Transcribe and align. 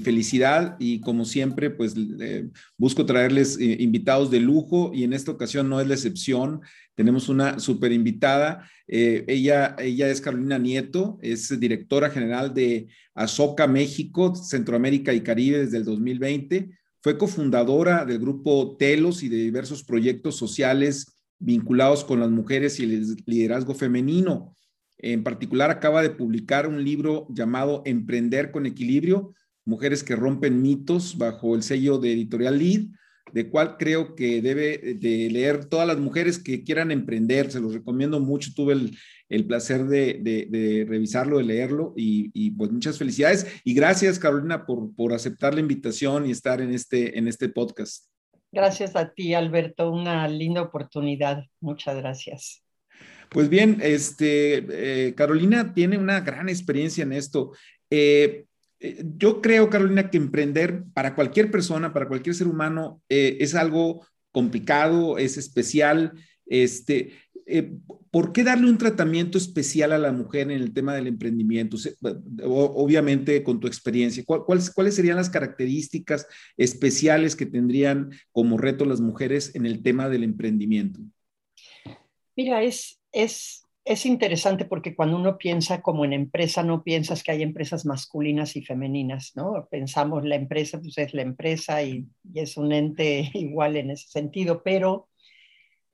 felicidad 0.00 0.76
y 0.78 1.00
como 1.00 1.24
siempre 1.24 1.70
pues 1.70 1.94
eh, 2.20 2.48
busco 2.78 3.04
traerles 3.04 3.58
eh, 3.58 3.76
invitados 3.80 4.30
de 4.30 4.40
lujo 4.40 4.92
y 4.94 5.04
en 5.04 5.12
esta 5.12 5.32
ocasión 5.32 5.68
no 5.68 5.80
es 5.80 5.88
la 5.88 5.94
excepción. 5.94 6.60
Tenemos 6.94 7.28
una 7.28 7.58
super 7.58 7.90
invitada. 7.92 8.68
Eh, 8.86 9.24
ella, 9.26 9.74
ella 9.78 10.08
es 10.08 10.20
Carolina 10.20 10.58
Nieto, 10.58 11.18
es 11.22 11.58
directora 11.58 12.10
general 12.10 12.54
de 12.54 12.88
Azoka 13.14 13.66
México, 13.66 14.34
Centroamérica 14.36 15.12
y 15.12 15.22
Caribe 15.22 15.58
desde 15.58 15.78
el 15.78 15.84
2020. 15.84 16.70
Fue 17.02 17.18
cofundadora 17.18 18.04
del 18.04 18.18
grupo 18.18 18.76
Telos 18.78 19.22
y 19.22 19.28
de 19.28 19.36
diversos 19.38 19.82
proyectos 19.82 20.36
sociales 20.36 21.14
vinculados 21.38 22.04
con 22.04 22.20
las 22.20 22.30
mujeres 22.30 22.78
y 22.80 22.84
el 22.84 23.16
liderazgo 23.26 23.74
femenino. 23.74 24.56
En 24.98 25.22
particular, 25.22 25.70
acaba 25.70 26.00
de 26.00 26.10
publicar 26.10 26.66
un 26.66 26.82
libro 26.82 27.26
llamado 27.30 27.82
Emprender 27.84 28.50
con 28.50 28.64
Equilibrio, 28.64 29.34
Mujeres 29.64 30.02
que 30.02 30.16
rompen 30.16 30.60
mitos 30.60 31.16
bajo 31.16 31.54
el 31.54 31.62
sello 31.62 31.98
de 31.98 32.12
Editorial 32.12 32.58
Lead, 32.58 32.82
de 33.32 33.48
cual 33.48 33.76
creo 33.78 34.14
que 34.14 34.40
debe 34.42 34.78
de 34.78 35.28
leer 35.30 35.64
todas 35.64 35.86
las 35.86 35.98
mujeres 35.98 36.38
que 36.38 36.62
quieran 36.62 36.90
emprender. 36.90 37.50
Se 37.50 37.60
los 37.60 37.74
recomiendo 37.74 38.20
mucho. 38.20 38.50
Tuve 38.54 38.74
el, 39.28 39.46
placer 39.46 39.84
de, 39.84 40.86
revisarlo, 40.88 41.38
de 41.38 41.44
leerlo 41.44 41.94
y, 41.96 42.50
pues 42.52 42.70
muchas 42.70 42.98
felicidades. 42.98 43.46
Y 43.64 43.74
gracias, 43.74 44.18
Carolina, 44.18 44.66
por, 44.66 44.94
por 44.94 45.12
aceptar 45.12 45.54
la 45.54 45.60
invitación 45.60 46.26
y 46.26 46.30
estar 46.30 46.60
en 46.60 46.72
este, 46.72 47.18
en 47.18 47.26
este 47.26 47.48
podcast. 47.48 48.06
Gracias 48.52 48.94
a 48.94 49.12
ti, 49.12 49.34
Alberto. 49.34 49.90
Una 49.90 50.28
linda 50.28 50.62
oportunidad. 50.62 51.44
Muchas 51.60 51.96
gracias. 51.96 52.64
Pues 53.28 53.48
bien, 53.48 53.78
este, 53.82 55.08
eh, 55.08 55.14
Carolina 55.14 55.74
tiene 55.74 55.98
una 55.98 56.20
gran 56.20 56.48
experiencia 56.48 57.02
en 57.02 57.12
esto. 57.12 57.50
Eh, 57.90 58.44
eh, 58.44 58.46
yo 59.16 59.40
creo, 59.40 59.70
Carolina, 59.70 60.10
que 60.10 60.16
emprender 60.16 60.84
para 60.92 61.14
cualquier 61.14 61.50
persona, 61.50 61.92
para 61.92 62.08
cualquier 62.08 62.34
ser 62.34 62.46
humano, 62.46 63.02
eh, 63.08 63.38
es 63.40 63.54
algo 63.54 64.06
complicado, 64.32 65.18
es 65.18 65.36
especial. 65.36 66.12
Este, 66.46 67.12
eh, 67.46 67.72
¿Por 68.10 68.32
qué 68.32 68.44
darle 68.44 68.68
un 68.68 68.78
tratamiento 68.78 69.38
especial 69.38 69.92
a 69.92 69.98
la 69.98 70.12
mujer 70.12 70.50
en 70.50 70.62
el 70.62 70.72
tema 70.72 70.94
del 70.94 71.06
emprendimiento? 71.06 71.76
Obviamente, 72.42 73.42
con 73.42 73.60
tu 73.60 73.66
experiencia, 73.66 74.22
¿cuáles, 74.24 74.70
¿cuáles 74.70 74.94
serían 74.94 75.16
las 75.16 75.30
características 75.30 76.26
especiales 76.56 77.36
que 77.36 77.46
tendrían 77.46 78.10
como 78.32 78.56
reto 78.56 78.84
las 78.84 79.00
mujeres 79.00 79.54
en 79.54 79.66
el 79.66 79.82
tema 79.82 80.08
del 80.08 80.24
emprendimiento? 80.24 81.00
Mira, 82.36 82.62
es, 82.62 83.00
es 83.12 83.63
es 83.84 84.06
interesante 84.06 84.64
porque 84.64 84.94
cuando 84.94 85.16
uno 85.16 85.36
piensa 85.36 85.82
como 85.82 86.04
en 86.04 86.14
empresa, 86.14 86.62
no 86.62 86.82
piensas 86.82 87.22
que 87.22 87.32
hay 87.32 87.42
empresas 87.42 87.84
masculinas 87.84 88.56
y 88.56 88.64
femeninas, 88.64 89.32
¿no? 89.36 89.68
Pensamos 89.70 90.24
la 90.24 90.36
empresa, 90.36 90.80
pues 90.80 90.96
es 90.98 91.12
la 91.12 91.22
empresa 91.22 91.82
y, 91.82 92.06
es 92.34 92.56
un 92.56 92.72
ente 92.72 93.30
igual 93.34 93.76
en 93.76 93.90
ese 93.90 94.08
sentido, 94.08 94.62
pero 94.62 95.08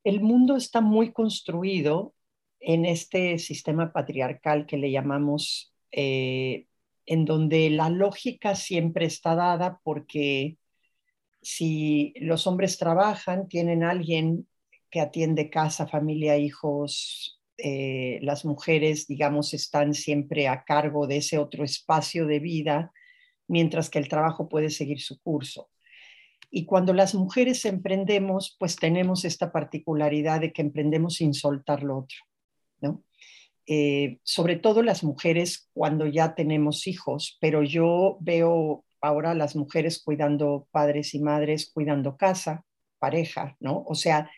el 0.04 0.20
mundo 0.20 0.56
está 0.56 0.80
muy 0.80 1.12
construido 1.12 2.14
en 2.60 2.84
este 2.86 3.38
sistema 3.38 3.92
patriarcal 3.92 4.66
que 4.66 4.76
le 4.78 4.90
llamamos, 4.92 5.74
eh, 5.92 6.66
en 7.06 7.24
donde 7.24 7.70
la 7.70 7.90
lógica 7.90 8.54
siempre 8.54 9.06
está 9.06 9.34
dada 9.34 9.80
porque 9.82 10.58
si 11.42 12.14
los 12.20 12.46
hombres 12.46 12.78
trabajan, 12.78 13.48
tienen 13.48 13.82
alguien 13.82 14.46
que 14.90 15.00
atiende 15.00 15.50
casa, 15.50 15.86
familia, 15.86 16.36
hijos, 16.38 17.39
eh, 17.62 18.18
las 18.22 18.44
mujeres, 18.44 19.06
digamos, 19.06 19.54
están 19.54 19.94
siempre 19.94 20.48
a 20.48 20.64
cargo 20.64 21.06
de 21.06 21.18
ese 21.18 21.38
otro 21.38 21.64
espacio 21.64 22.26
de 22.26 22.38
vida, 22.38 22.92
mientras 23.48 23.90
que 23.90 23.98
el 23.98 24.08
trabajo 24.08 24.48
puede 24.48 24.70
seguir 24.70 25.00
su 25.00 25.20
curso. 25.20 25.70
Y 26.50 26.66
cuando 26.66 26.92
las 26.92 27.14
mujeres 27.14 27.64
emprendemos, 27.64 28.56
pues 28.58 28.76
tenemos 28.76 29.24
esta 29.24 29.52
particularidad 29.52 30.40
de 30.40 30.52
que 30.52 30.62
emprendemos 30.62 31.16
sin 31.16 31.34
soltar 31.34 31.82
lo 31.82 31.98
otro, 31.98 32.18
¿no? 32.80 33.04
Eh, 33.66 34.18
sobre 34.24 34.56
todo 34.56 34.82
las 34.82 35.04
mujeres 35.04 35.70
cuando 35.72 36.06
ya 36.06 36.34
tenemos 36.34 36.88
hijos, 36.88 37.38
pero 37.40 37.62
yo 37.62 38.18
veo 38.20 38.84
ahora 39.00 39.34
las 39.34 39.54
mujeres 39.54 40.02
cuidando 40.02 40.66
padres 40.72 41.14
y 41.14 41.20
madres, 41.20 41.70
cuidando 41.72 42.16
casa, 42.16 42.64
pareja, 42.98 43.56
¿no? 43.60 43.84
O 43.86 43.94
sea, 43.94 44.30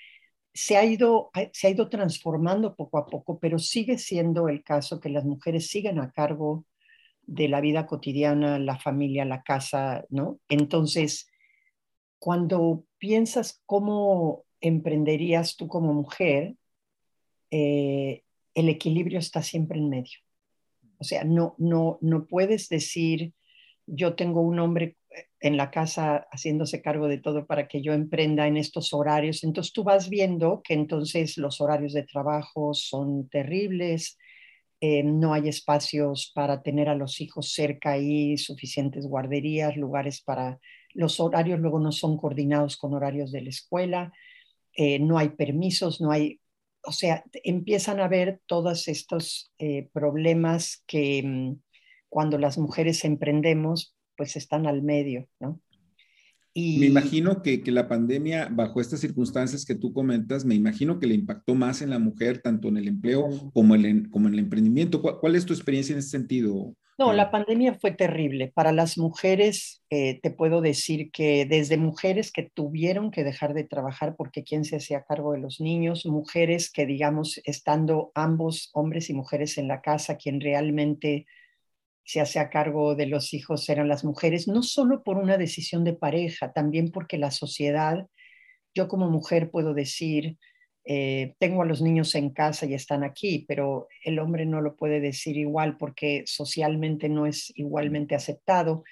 se 0.54 0.76
ha, 0.76 0.84
ido, 0.84 1.30
se 1.52 1.66
ha 1.66 1.70
ido 1.70 1.88
transformando 1.88 2.76
poco 2.76 2.98
a 2.98 3.06
poco, 3.06 3.38
pero 3.38 3.58
sigue 3.58 3.98
siendo 3.98 4.48
el 4.48 4.62
caso 4.62 5.00
que 5.00 5.08
las 5.08 5.24
mujeres 5.24 5.68
siguen 5.68 5.98
a 5.98 6.10
cargo 6.12 6.66
de 7.22 7.48
la 7.48 7.60
vida 7.60 7.86
cotidiana, 7.86 8.58
la 8.58 8.78
familia, 8.78 9.24
la 9.24 9.42
casa, 9.42 10.04
¿no? 10.10 10.40
Entonces, 10.48 11.28
cuando 12.18 12.84
piensas 12.98 13.62
cómo 13.66 14.44
emprenderías 14.60 15.56
tú 15.56 15.68
como 15.68 15.94
mujer, 15.94 16.54
eh, 17.50 18.22
el 18.54 18.68
equilibrio 18.68 19.18
está 19.18 19.42
siempre 19.42 19.78
en 19.78 19.88
medio. 19.88 20.18
O 20.98 21.04
sea, 21.04 21.24
no, 21.24 21.54
no, 21.58 21.98
no 22.00 22.26
puedes 22.26 22.68
decir, 22.68 23.32
yo 23.86 24.14
tengo 24.14 24.40
un 24.40 24.58
hombre 24.58 24.96
en 25.40 25.56
la 25.56 25.70
casa 25.70 26.26
haciéndose 26.30 26.82
cargo 26.82 27.08
de 27.08 27.18
todo 27.18 27.46
para 27.46 27.68
que 27.68 27.82
yo 27.82 27.92
emprenda 27.92 28.46
en 28.46 28.56
estos 28.56 28.92
horarios. 28.92 29.44
Entonces 29.44 29.72
tú 29.72 29.84
vas 29.84 30.08
viendo 30.08 30.62
que 30.62 30.74
entonces 30.74 31.36
los 31.36 31.60
horarios 31.60 31.92
de 31.92 32.04
trabajo 32.04 32.74
son 32.74 33.28
terribles, 33.28 34.18
eh, 34.84 35.04
no 35.04 35.32
hay 35.32 35.48
espacios 35.48 36.32
para 36.34 36.60
tener 36.62 36.88
a 36.88 36.96
los 36.96 37.20
hijos 37.20 37.52
cerca 37.52 37.98
y 37.98 38.36
suficientes 38.36 39.06
guarderías, 39.06 39.76
lugares 39.76 40.20
para... 40.22 40.58
Los 40.94 41.20
horarios 41.20 41.60
luego 41.60 41.78
no 41.78 41.92
son 41.92 42.18
coordinados 42.18 42.76
con 42.76 42.92
horarios 42.92 43.30
de 43.32 43.42
la 43.42 43.50
escuela, 43.50 44.12
eh, 44.74 44.98
no 44.98 45.18
hay 45.18 45.30
permisos, 45.30 46.00
no 46.00 46.10
hay... 46.10 46.40
O 46.84 46.90
sea, 46.90 47.24
empiezan 47.44 48.00
a 48.00 48.06
haber 48.06 48.40
todos 48.46 48.88
estos 48.88 49.52
eh, 49.58 49.88
problemas 49.92 50.82
que 50.88 51.22
mm, 51.24 51.60
cuando 52.08 52.38
las 52.38 52.58
mujeres 52.58 53.04
emprendemos, 53.04 53.94
pues 54.16 54.36
están 54.36 54.66
al 54.66 54.82
medio, 54.82 55.28
¿no? 55.40 55.60
Y... 56.54 56.78
Me 56.78 56.86
imagino 56.86 57.42
que, 57.42 57.62
que, 57.62 57.72
la 57.72 57.88
pandemia, 57.88 58.48
bajo 58.50 58.80
estas 58.80 59.00
circunstancias 59.00 59.64
que 59.64 59.74
tú 59.74 59.92
comentas, 59.92 60.44
me 60.44 60.54
imagino 60.54 60.98
que 60.98 61.06
le 61.06 61.14
impactó 61.14 61.54
más 61.54 61.80
en 61.80 61.90
la 61.90 61.98
mujer, 61.98 62.42
tanto 62.42 62.68
en 62.68 62.76
el 62.76 62.88
empleo 62.88 63.28
como, 63.54 63.74
en, 63.74 64.10
como 64.10 64.28
en 64.28 64.34
el 64.34 64.40
emprendimiento. 64.40 65.00
¿Cuál, 65.00 65.34
es 65.34 65.46
tu 65.46 65.54
experiencia 65.54 65.94
en 65.94 66.00
ese 66.00 66.10
sentido? 66.10 66.74
No, 66.98 67.14
la 67.14 67.30
pandemia 67.30 67.74
fue 67.74 67.92
terrible. 67.92 68.52
Para 68.54 68.70
las 68.70 68.98
mujeres, 68.98 69.82
eh, 69.88 70.20
te 70.22 70.30
puedo 70.30 70.60
decir 70.60 71.10
que 71.10 71.46
desde 71.46 71.78
mujeres 71.78 72.30
que 72.30 72.50
tuvieron 72.52 73.10
que 73.10 73.24
dejar 73.24 73.54
de 73.54 73.64
trabajar 73.64 74.14
porque 74.14 74.44
quién 74.44 74.64
se 74.64 74.76
hacía 74.76 75.04
cargo 75.04 75.32
de 75.32 75.40
los 75.40 75.58
niños, 75.58 76.04
mujeres 76.04 76.70
que, 76.70 76.84
digamos, 76.84 77.40
estando 77.44 78.12
ambos 78.14 78.68
hombres 78.74 79.08
y 79.08 79.14
mujeres 79.14 79.56
en 79.56 79.68
la 79.68 79.80
casa, 79.80 80.18
quien 80.18 80.38
realmente 80.38 81.24
se 82.04 82.20
hace 82.20 82.38
a 82.38 82.50
cargo 82.50 82.94
de 82.94 83.06
los 83.06 83.32
hijos 83.34 83.68
eran 83.68 83.88
las 83.88 84.04
mujeres, 84.04 84.48
no 84.48 84.62
solo 84.62 85.02
por 85.02 85.18
una 85.18 85.38
decisión 85.38 85.84
de 85.84 85.94
pareja, 85.94 86.52
también 86.52 86.90
porque 86.90 87.18
la 87.18 87.30
sociedad, 87.30 88.06
yo 88.74 88.88
como 88.88 89.10
mujer 89.10 89.50
puedo 89.50 89.74
decir, 89.74 90.38
eh, 90.84 91.34
tengo 91.38 91.62
a 91.62 91.66
los 91.66 91.80
niños 91.80 92.14
en 92.16 92.30
casa 92.30 92.66
y 92.66 92.74
están 92.74 93.04
aquí, 93.04 93.44
pero 93.46 93.86
el 94.04 94.18
hombre 94.18 94.46
no 94.46 94.60
lo 94.60 94.76
puede 94.76 95.00
decir 95.00 95.36
igual 95.36 95.76
porque 95.78 96.24
socialmente 96.26 97.08
no 97.08 97.26
es 97.26 97.52
igualmente 97.56 98.14
aceptado. 98.16 98.82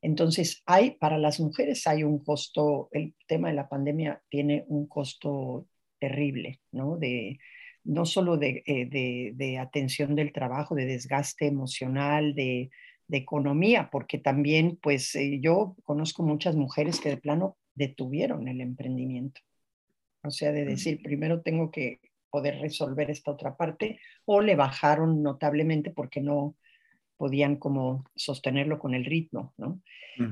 Entonces, 0.00 0.62
hay 0.66 0.92
para 0.92 1.18
las 1.18 1.40
mujeres 1.40 1.86
hay 1.86 2.04
un 2.04 2.22
costo, 2.24 2.88
el 2.92 3.14
tema 3.26 3.48
de 3.48 3.54
la 3.54 3.68
pandemia 3.68 4.22
tiene 4.30 4.64
un 4.68 4.86
costo 4.86 5.66
terrible, 5.98 6.60
¿no? 6.72 6.96
De, 6.96 7.38
no 7.84 8.06
solo 8.06 8.38
eh, 8.40 9.32
de, 9.34 9.58
atención 9.58 10.14
del 10.14 10.32
trabajo, 10.32 10.74
de 10.74 10.86
desgaste 10.86 11.46
emocional, 11.46 12.34
de, 12.34 12.70
economía, 13.12 13.88
porque 13.90 14.18
también, 14.18 14.78
pues 14.80 15.16
eh, 15.16 15.40
yo 15.40 15.74
conozco 15.82 16.22
muchas 16.22 16.54
mujeres 16.54 17.00
que 17.00 17.08
de 17.08 17.16
plano 17.16 17.56
detuvieron 17.74 18.46
el 18.46 18.60
emprendimiento. 18.60 19.40
O 20.22 20.30
sea, 20.30 20.52
de 20.52 20.64
decir, 20.64 21.02
primero 21.02 21.42
tengo 21.42 21.72
que 21.72 21.98
poder 22.30 22.60
resolver 22.60 23.10
esta 23.10 23.32
otra 23.32 23.56
parte, 23.56 23.98
o 24.26 24.40
le 24.40 24.54
bajaron 24.54 25.24
notablemente 25.24 25.90
porque 25.90 26.20
no, 26.20 26.54
podían 27.20 27.56
como 27.56 28.06
sostenerlo 28.16 28.78
con 28.78 28.94
el 28.94 29.04
ritmo, 29.04 29.52
¿no? 29.58 29.82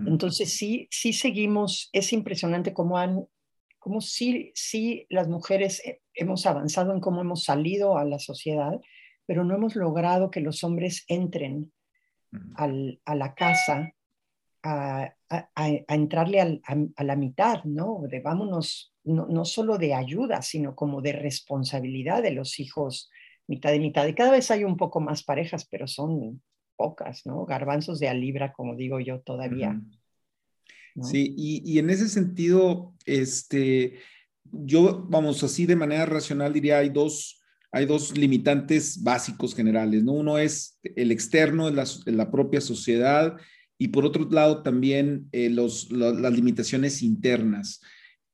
Entonces 0.06 0.54
sí, 0.54 0.88
sí 0.90 1.12
seguimos, 1.12 1.90
es 1.92 2.14
impresionante 2.14 2.72
cómo 2.72 2.96
han, 2.96 3.26
cómo 3.78 4.00
sí, 4.00 4.52
sí 4.54 5.06
las 5.08 5.28
mujeres 5.28 5.82
hemos 6.14 6.46
avanzado 6.46 6.92
en 6.92 7.00
cómo 7.00 7.20
hemos 7.20 7.44
salido 7.44 7.96
a 7.96 8.04
la 8.04 8.18
sociedad, 8.18 8.80
pero 9.26 9.44
no 9.44 9.54
hemos 9.54 9.76
logrado 9.76 10.30
que 10.30 10.40
los 10.40 10.64
hombres 10.64 11.04
entren 11.08 11.72
al, 12.56 13.00
a 13.04 13.14
la 13.14 13.34
casa 13.34 13.92
a, 14.62 15.14
a, 15.28 15.68
entrarle 15.88 16.40
a, 16.40 17.04
la 17.04 17.16
mitad, 17.16 17.64
¿no? 17.64 18.02
De 18.08 18.20
vámonos, 18.20 18.94
no, 19.04 19.26
no, 19.26 19.44
solo 19.44 19.78
de 19.78 19.94
ayuda, 19.94 20.42
sino 20.42 20.74
como 20.74 21.00
de 21.00 21.12
responsabilidad 21.12 22.22
de 22.22 22.32
los 22.32 22.58
hijos, 22.58 23.10
mitad 23.46 23.72
y 23.72 23.80
mitad. 23.80 24.06
Y 24.06 24.14
cada 24.14 24.32
vez 24.32 24.50
hay 24.50 24.64
un 24.64 24.76
poco 24.76 25.00
más 25.00 25.22
parejas, 25.22 25.66
pero 25.70 25.86
son 25.86 26.42
pocas, 26.76 27.26
¿no? 27.26 27.44
Garbanzos 27.44 27.98
de 28.00 28.08
a 28.08 28.14
libra, 28.14 28.52
como 28.52 28.74
digo 28.74 29.00
yo 29.00 29.20
todavía. 29.20 29.80
Sí, 31.02 31.34
y, 31.36 31.62
y, 31.64 31.78
en 31.78 31.90
ese 31.90 32.08
sentido, 32.08 32.94
este, 33.06 33.98
yo, 34.44 35.06
vamos, 35.08 35.42
así 35.44 35.66
de 35.66 35.76
manera 35.76 36.06
racional 36.06 36.52
diría, 36.52 36.78
hay 36.78 36.88
dos, 36.88 37.40
hay 37.70 37.86
dos 37.86 38.16
limitantes 38.16 39.02
básicos 39.02 39.54
generales, 39.54 40.02
¿no? 40.02 40.12
Uno 40.12 40.38
es 40.38 40.78
el 40.82 41.12
externo, 41.12 41.70
la, 41.70 41.84
la 42.06 42.30
propia 42.30 42.60
sociedad, 42.60 43.36
y 43.78 43.88
por 43.88 44.04
otro 44.04 44.28
lado 44.28 44.62
también 44.62 45.28
eh, 45.32 45.50
los, 45.50 45.90
las 45.92 46.32
limitaciones 46.32 47.02
internas. 47.02 47.80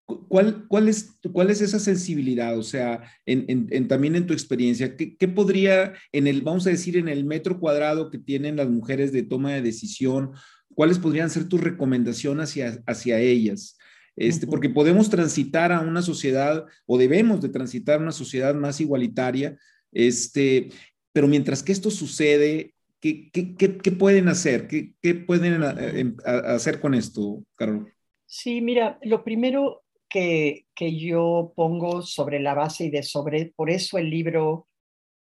¿Cuál, 0.07 0.67
cuál, 0.69 0.89
es, 0.89 1.19
¿Cuál 1.33 1.51
es 1.51 1.63
esa 1.63 1.79
sensibilidad? 1.79 2.59
O 2.59 2.63
sea, 2.63 3.03
en, 3.25 3.69
en, 3.71 3.89
también 3.89 4.17
en 4.17 4.27
tu 4.27 4.35
experiencia, 4.35 4.97
¿qué, 4.97 5.17
¿qué, 5.17 5.29
podría, 5.29 5.95
en 6.13 6.27
el, 6.27 6.43
vamos 6.43 6.67
a 6.67 6.71
decir, 6.71 6.99
en 6.99 7.09
el 7.09 7.25
metro 7.25 7.59
cuadrado 7.59 8.11
que 8.11 8.19
tienen 8.19 8.57
las 8.57 8.69
mujeres 8.69 9.13
de 9.13 9.23
toma 9.23 9.55
de 9.55 9.63
decisión, 9.63 10.33
cuáles 10.75 10.99
podrían 10.99 11.31
ser 11.31 11.49
tus 11.49 11.61
recomendaciones 11.61 12.51
hacia, 12.51 12.83
hacia 12.87 13.19
ellas? 13.19 13.79
Este, 14.17 14.47
porque 14.47 14.69
podemos 14.69 15.11
transitar 15.11 15.73
a 15.73 15.81
una 15.81 16.03
sociedad 16.03 16.67
o 16.87 16.99
debemos 16.99 17.41
de 17.41 17.49
transitar 17.49 17.99
a 17.99 18.03
una 18.03 18.13
sociedad 18.13 18.55
más 18.55 18.81
igualitaria, 18.81 19.59
este, 19.93 20.69
pero 21.13 21.27
mientras 21.27 21.63
que 21.63 21.73
esto 21.73 21.91
sucede, 21.91 22.75
¿qué, 23.01 23.31
qué, 23.33 23.57
qué, 23.57 23.93
pueden 23.93 24.29
hacer? 24.29 24.69
¿Qué, 24.69 24.95
qué 25.03 25.15
pueden 25.15 25.63
eh, 25.63 26.01
em, 26.01 26.17
hacer 26.25 26.81
con 26.81 26.95
esto, 26.95 27.45
Carol? 27.57 27.93
Sí, 28.27 28.61
mira, 28.61 28.99
lo 29.03 29.25
primero 29.25 29.83
que, 30.09 30.67
que 30.75 30.97
yo 30.97 31.53
pongo 31.57 32.03
sobre 32.03 32.39
la 32.39 32.55
base 32.55 32.85
y 32.85 32.91
de 32.91 33.03
sobre, 33.03 33.53
por 33.57 33.69
eso 33.69 33.99
el 33.99 34.11
libro 34.11 34.69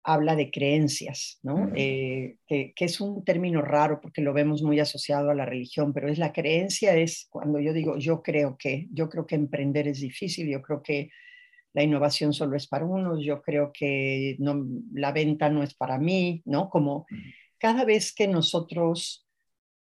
habla 0.05 0.35
de 0.35 0.51
creencias, 0.51 1.39
¿no? 1.41 1.71
Eh, 1.75 2.37
que, 2.47 2.73
es 2.77 3.01
un 3.01 3.25
término 3.25 3.63
raro 3.63 3.99
porque 3.99 4.21
lo 4.21 4.33
vemos 4.33 4.61
muy 4.61 4.79
asociado 4.79 5.31
a 5.31 5.35
la 5.35 5.45
religión, 5.45 5.93
pero 5.93 6.09
es 6.09 6.19
la 6.19 6.31
creencia, 6.31 6.95
es 6.95 7.27
cuando 7.31 7.59
yo 7.59 7.73
digo 7.73 7.97
yo 7.97 8.21
creo 8.21 8.55
que, 8.55 8.87
yo 8.91 9.09
creo 9.09 9.25
que 9.25 9.33
emprender 9.33 9.87
es 9.87 9.99
difícil, 9.99 10.47
yo 10.47 10.61
creo 10.61 10.83
que 10.83 11.09
la 11.73 11.81
innovación 11.81 12.33
solo 12.33 12.55
es 12.55 12.67
para 12.67 12.85
unos, 12.85 13.25
yo 13.25 13.41
creo 13.41 13.71
que 13.73 14.35
no, 14.37 14.63
la 14.93 15.11
venta 15.11 15.49
no 15.49 15.63
es 15.63 15.73
para 15.73 15.97
mí, 15.97 16.43
¿no? 16.45 16.69
Como 16.69 17.07
cada 17.57 17.83
vez 17.83 18.13
que 18.13 18.27
nosotros 18.27 19.27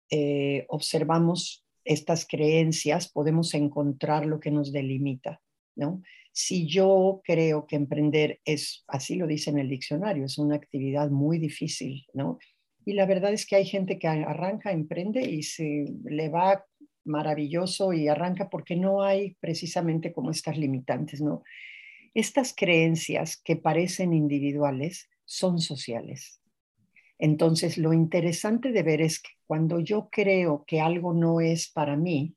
eh, 0.10 0.66
observamos 0.68 1.64
estas 1.86 2.26
creencias, 2.26 3.08
podemos 3.08 3.54
encontrar 3.54 4.26
lo 4.26 4.40
que 4.40 4.50
nos 4.50 4.72
delimita, 4.72 5.42
Si 6.32 6.68
yo 6.68 7.22
creo 7.24 7.66
que 7.66 7.76
emprender 7.76 8.40
es, 8.46 8.84
así 8.88 9.16
lo 9.16 9.28
dice 9.28 9.50
en 9.50 9.60
el 9.60 9.70
diccionario, 9.70 10.26
es 10.26 10.38
una 10.38 10.56
actividad 10.56 11.10
muy 11.10 11.40
difícil, 11.40 12.06
¿no? 12.14 12.38
Y 12.86 12.94
la 12.94 13.06
verdad 13.06 13.34
es 13.34 13.46
que 13.46 13.56
hay 13.56 13.66
gente 13.66 14.00
que 14.00 14.08
arranca, 14.08 14.72
emprende 14.72 15.22
y 15.22 15.44
se 15.44 15.86
le 16.06 16.30
va 16.30 16.64
maravilloso 17.04 17.92
y 17.92 18.08
arranca 18.08 18.50
porque 18.50 18.76
no 18.76 19.02
hay 19.02 19.36
precisamente 19.40 20.14
como 20.14 20.32
estas 20.32 20.58
limitantes, 20.58 21.22
¿no? 21.22 21.44
Estas 22.14 22.54
creencias 22.56 23.38
que 23.38 23.56
parecen 23.56 24.14
individuales 24.14 25.10
son 25.26 25.60
sociales. 25.60 26.42
Entonces, 27.20 27.78
lo 27.78 27.94
interesante 27.94 28.72
de 28.72 28.84
ver 28.84 29.02
es 29.02 29.20
que 29.20 29.32
cuando 29.48 29.80
yo 29.80 30.10
creo 30.12 30.64
que 30.66 30.82
algo 30.82 31.14
no 31.14 31.42
es 31.42 31.70
para 31.70 31.98
mí, 31.98 32.37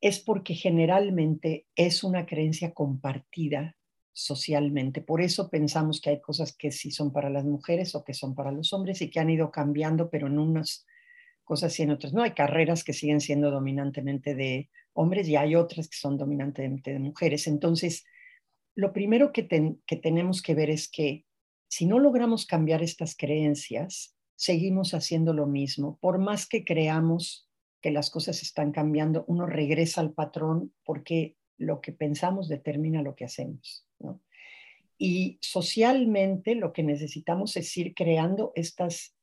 es 0.00 0.20
porque 0.20 0.54
generalmente 0.54 1.66
es 1.76 2.02
una 2.02 2.26
creencia 2.26 2.72
compartida 2.72 3.76
socialmente. 4.12 5.00
Por 5.00 5.20
eso 5.20 5.50
pensamos 5.50 6.00
que 6.00 6.10
hay 6.10 6.20
cosas 6.20 6.56
que 6.56 6.72
sí 6.72 6.90
son 6.90 7.12
para 7.12 7.30
las 7.30 7.44
mujeres 7.44 7.94
o 7.94 8.04
que 8.04 8.14
son 8.14 8.34
para 8.34 8.52
los 8.52 8.72
hombres 8.72 9.00
y 9.02 9.10
que 9.10 9.20
han 9.20 9.30
ido 9.30 9.50
cambiando, 9.50 10.10
pero 10.10 10.26
en 10.26 10.38
unas 10.38 10.86
cosas 11.44 11.78
y 11.78 11.82
en 11.82 11.90
otras 11.90 12.12
no. 12.12 12.22
Hay 12.22 12.32
carreras 12.32 12.84
que 12.84 12.92
siguen 12.92 13.20
siendo 13.20 13.50
dominantemente 13.50 14.34
de 14.34 14.70
hombres 14.92 15.28
y 15.28 15.36
hay 15.36 15.54
otras 15.54 15.88
que 15.88 15.96
son 15.96 16.16
dominantemente 16.16 16.92
de 16.92 16.98
mujeres. 16.98 17.46
Entonces, 17.46 18.04
lo 18.74 18.92
primero 18.92 19.32
que, 19.32 19.46
que 19.86 19.96
tenemos 19.96 20.42
que 20.42 20.54
ver 20.54 20.70
es 20.70 20.88
que 20.88 21.26
si 21.68 21.86
no 21.86 21.98
logramos 21.98 22.46
cambiar 22.46 22.82
estas 22.82 23.16
creencias, 23.16 24.16
seguimos 24.34 24.94
haciendo 24.94 25.32
lo 25.34 25.46
mismo. 25.46 25.98
Por 26.00 26.18
más 26.18 26.46
que 26.46 26.64
creamos 26.64 27.49
que 27.80 27.90
las 27.90 28.10
cosas 28.10 28.42
están 28.42 28.72
cambiando, 28.72 29.24
uno 29.26 29.46
regresa 29.46 30.00
al 30.00 30.12
patrón 30.12 30.72
porque 30.84 31.36
lo 31.56 31.80
que 31.80 31.92
pensamos 31.92 32.48
determina 32.48 33.02
lo 33.02 33.14
que 33.14 33.24
hacemos. 33.24 33.86
Y 34.98 35.38
socialmente 35.40 36.54
lo 36.54 36.72
que 36.72 36.82
necesitamos 36.82 37.56
es 37.56 37.74
ir 37.76 37.94
creando 37.94 38.52
estas 38.54 39.14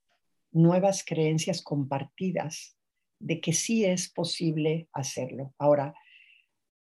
nuevas 0.51 1.03
creencias 1.05 1.61
compartidas 1.61 2.75
de 3.19 3.41
que 3.41 3.53
sí 3.53 3.85
es 3.85 4.09
posible 4.09 4.87
hacerlo. 4.91 5.53
Ahora, 5.57 5.93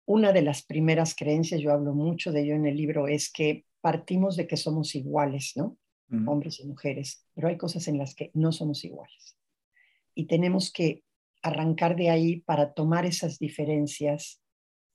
una 0.07 0.33
de 0.33 0.43
las 0.43 0.63
primeras 0.63 1.15
creencias, 1.15 1.61
yo 1.61 1.73
hablo 1.73 1.93
mucho 1.93 2.33
de 2.33 2.43
ello 2.43 2.55
en 2.55 2.67
el 2.67 2.77
libro, 2.77 3.09
es 3.09 3.31
que 3.31 3.65
partimos 3.81 4.37
de 4.37 4.47
que 4.47 4.57
somos 4.57 4.95
iguales, 4.95 5.53
¿no? 5.57 5.77
Hombres 6.27 6.61
y 6.61 6.67
mujeres, 6.67 7.27
pero 7.35 7.49
hay 7.49 7.59
cosas 7.59 7.87
en 7.87 7.99
las 7.99 8.15
que 8.15 8.31
no 8.33 8.51
somos 8.51 8.83
iguales. 8.85 9.37
Y 10.15 10.25
tenemos 10.25 10.73
que 10.73 11.05
arrancar 11.43 11.97
de 11.97 12.11
ahí 12.11 12.41
para 12.41 12.73
tomar 12.75 13.07
esas 13.07 13.39
diferencias 13.39 14.41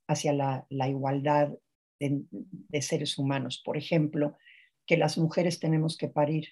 hacia 0.07 0.33
la, 0.33 0.89
igualdad 0.89 1.53
de, 1.99 2.81
seres 2.81 3.17
humanos. 3.17 3.61
Por 3.63 3.77
ejemplo, 3.77 4.37
que 4.85 4.97
las 4.97 5.17
mujeres 5.17 5.59
tenemos 5.59 5.97
que 5.97 6.09
parir, 6.09 6.49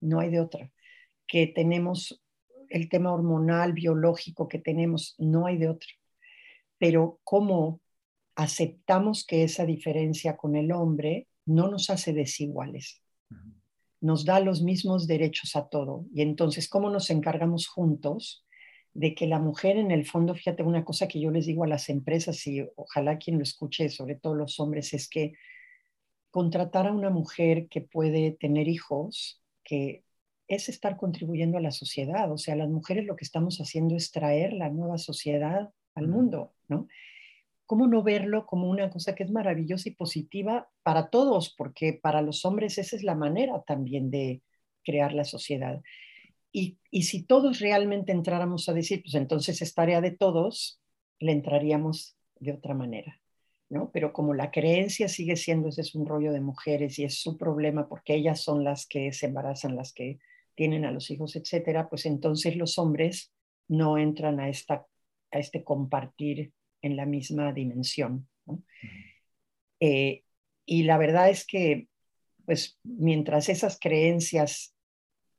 no 0.00 0.20
hay 0.20 0.30
de 0.30 0.40
otra. 0.40 0.72
Que 1.26 1.46
tenemos 1.46 2.22
el 2.68 2.88
tema 2.88 3.12
hormonal, 3.12 3.72
biológico 3.72 4.48
que 4.48 4.58
tenemos, 4.58 5.14
no 5.18 5.46
hay 5.46 5.58
de 5.58 5.68
otra. 5.68 5.90
Pero 6.78 7.20
cómo 7.24 7.80
aceptamos 8.36 9.26
que 9.26 9.42
esa 9.44 9.66
diferencia 9.66 10.36
con 10.36 10.56
el 10.56 10.72
hombre 10.72 11.28
no 11.44 11.68
nos 11.68 11.90
hace 11.90 12.12
desiguales, 12.12 13.02
nos 14.00 14.24
da 14.24 14.40
los 14.40 14.62
mismos 14.62 15.06
derechos 15.06 15.56
a 15.56 15.68
todo. 15.68 16.06
Y 16.14 16.22
entonces, 16.22 16.68
¿cómo 16.68 16.88
nos 16.90 17.10
encargamos 17.10 17.66
juntos 17.66 18.46
de 18.94 19.14
que 19.14 19.26
la 19.26 19.38
mujer 19.38 19.76
en 19.76 19.90
el 19.90 20.06
fondo, 20.06 20.34
fíjate 20.34 20.62
una 20.62 20.84
cosa 20.84 21.08
que 21.08 21.20
yo 21.20 21.30
les 21.30 21.46
digo 21.46 21.64
a 21.64 21.68
las 21.68 21.88
empresas 21.88 22.46
y 22.46 22.66
ojalá 22.76 23.18
quien 23.18 23.36
lo 23.38 23.42
escuche, 23.42 23.88
sobre 23.88 24.16
todo 24.16 24.34
los 24.34 24.58
hombres, 24.60 24.92
es 24.94 25.08
que 25.08 25.34
contratar 26.30 26.86
a 26.86 26.92
una 26.92 27.10
mujer 27.10 27.68
que 27.68 27.80
puede 27.80 28.32
tener 28.32 28.68
hijos, 28.68 29.42
que 29.64 30.04
es 30.48 30.68
estar 30.68 30.96
contribuyendo 30.96 31.58
a 31.58 31.60
la 31.60 31.70
sociedad. 31.70 32.30
O 32.32 32.38
sea, 32.38 32.56
las 32.56 32.68
mujeres 32.68 33.04
lo 33.04 33.16
que 33.16 33.24
estamos 33.24 33.58
haciendo 33.58 33.96
es 33.96 34.10
traer 34.10 34.52
la 34.52 34.68
nueva 34.68 34.98
sociedad 34.98 35.70
al 35.94 36.08
mundo, 36.08 36.52
¿no? 36.68 36.88
¿Cómo 37.66 37.86
no 37.86 38.02
verlo 38.02 38.46
como 38.46 38.68
una 38.68 38.90
cosa 38.90 39.14
que 39.14 39.22
es 39.22 39.30
maravillosa 39.30 39.88
y 39.88 39.92
positiva 39.92 40.68
para 40.82 41.08
todos? 41.08 41.54
Porque 41.56 41.92
para 41.92 42.20
los 42.20 42.44
hombres 42.44 42.78
esa 42.78 42.96
es 42.96 43.04
la 43.04 43.14
manera 43.14 43.62
también 43.62 44.10
de 44.10 44.42
crear 44.82 45.12
la 45.12 45.24
sociedad. 45.24 45.80
Y, 46.52 46.78
si 47.02 47.22
todos 47.22 47.60
realmente 47.60 48.12
entráramos 48.12 48.68
a 48.68 48.72
decir, 48.72 49.02
pues 49.02 49.14
entonces 49.14 49.62
es 49.62 49.74
tarea 49.74 50.00
de 50.00 50.10
todos, 50.10 50.80
le 51.18 51.32
entraríamos 51.32 52.16
de 52.40 52.52
otra 52.52 52.74
manera, 52.74 53.20
¿no? 53.68 53.90
Pero 53.92 54.12
como 54.12 54.34
la 54.34 54.50
creencia 54.50 55.08
sigue 55.08 55.36
siendo, 55.36 55.68
ese 55.68 55.82
es 55.82 55.94
un 55.94 56.06
rollo 56.06 56.32
de 56.32 56.40
mujeres 56.40 56.98
y 56.98 57.04
es 57.04 57.20
su 57.20 57.36
problema 57.36 57.88
porque 57.88 58.14
ellas 58.14 58.40
son 58.40 58.64
las 58.64 58.86
que 58.86 59.12
se 59.12 59.26
embarazan, 59.26 59.76
las 59.76 59.92
que 59.92 60.18
tienen 60.56 60.84
a 60.84 60.90
los 60.90 61.10
hijos, 61.10 61.36
etcétera, 61.36 61.88
pues 61.88 62.06
entonces 62.06 62.56
los 62.56 62.78
hombres 62.78 63.32
no 63.68 63.98
entran 63.98 64.40
a, 64.40 64.48
esta, 64.48 64.86
a 65.30 65.38
este 65.38 65.62
compartir 65.62 66.52
en 66.82 66.96
la 66.96 67.06
misma 67.06 67.52
dimensión. 67.52 68.28
Eh, 69.78 70.24
y 70.66 70.82
la 70.82 70.98
verdad 70.98 71.30
es 71.30 71.46
que, 71.46 71.88
pues 72.44 72.78
mientras 72.82 73.48
esas 73.48 73.78
creencias 73.78 74.74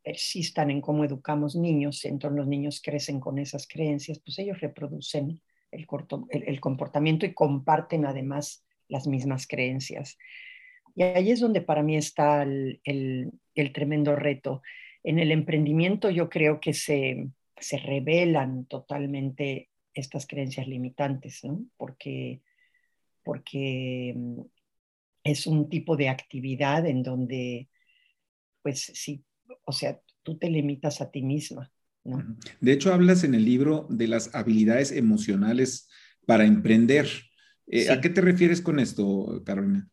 persistan 0.04 0.72
en 0.72 0.82
cómo 0.82 1.06
educamos 1.06 1.56
niños, 1.56 2.06
entonces 2.06 2.38
los 2.38 2.48
niños 2.48 2.82
crecen 2.82 3.20
con 3.20 3.38
esas 3.38 3.68
creencias, 3.68 4.20
pues 4.20 4.40
ellos 4.40 4.60
reproducen 4.60 5.42
el, 5.72 6.60
comportamiento 6.60 7.26
y 7.26 7.34
comparten 7.34 8.06
además 8.06 8.66
las 8.88 9.08
mismas 9.08 9.48
creencias. 9.48 10.18
Y 10.96 11.04
ahí 11.04 11.32
es 11.32 11.40
donde 11.40 11.62
para 11.62 11.84
mí 11.84 11.96
está 11.96 12.44
el, 12.44 13.32
tremendo 13.74 14.16
reto. 14.16 14.62
En 15.04 15.20
el 15.20 15.32
emprendimiento 15.32 16.10
yo 16.10 16.30
creo 16.30 16.60
que 16.60 16.74
se, 16.74 17.30
se 17.58 17.78
revelan 17.78 18.66
totalmente 18.66 19.70
estas 19.94 20.28
creencias 20.28 20.68
limitantes, 20.68 21.44
¿no? 21.44 21.64
Porque, 21.78 22.42
porque 23.24 24.14
mm, 24.16 24.42
es 25.24 25.48
un 25.48 25.70
tipo 25.70 25.96
de 25.96 26.10
actividad 26.10 26.86
en 26.86 27.04
donde, 27.04 27.70
pues 28.62 28.92
sí, 28.94 29.24
o 29.72 29.74
sea, 29.74 30.00
tú 30.22 30.38
te 30.38 30.50
limitas 30.50 31.00
a 31.00 31.10
ti 31.10 31.22
misma, 31.22 31.72
¿no? 32.04 32.38
De 32.60 32.74
hecho, 32.74 32.94
hablas 32.94 33.24
en 33.24 33.36
el 33.36 33.46
libro 33.46 33.88
de 33.90 34.08
las 34.08 34.36
habilidades 34.36 34.92
emocionales 34.92 35.90
para 36.26 36.46
emprender. 36.46 37.08
Eh, 37.68 37.90
¿A 37.90 38.02
qué 38.02 38.10
te 38.10 38.20
refieres 38.20 38.62
con 38.62 38.80
esto, 38.80 39.42
Carolina? 39.46 39.90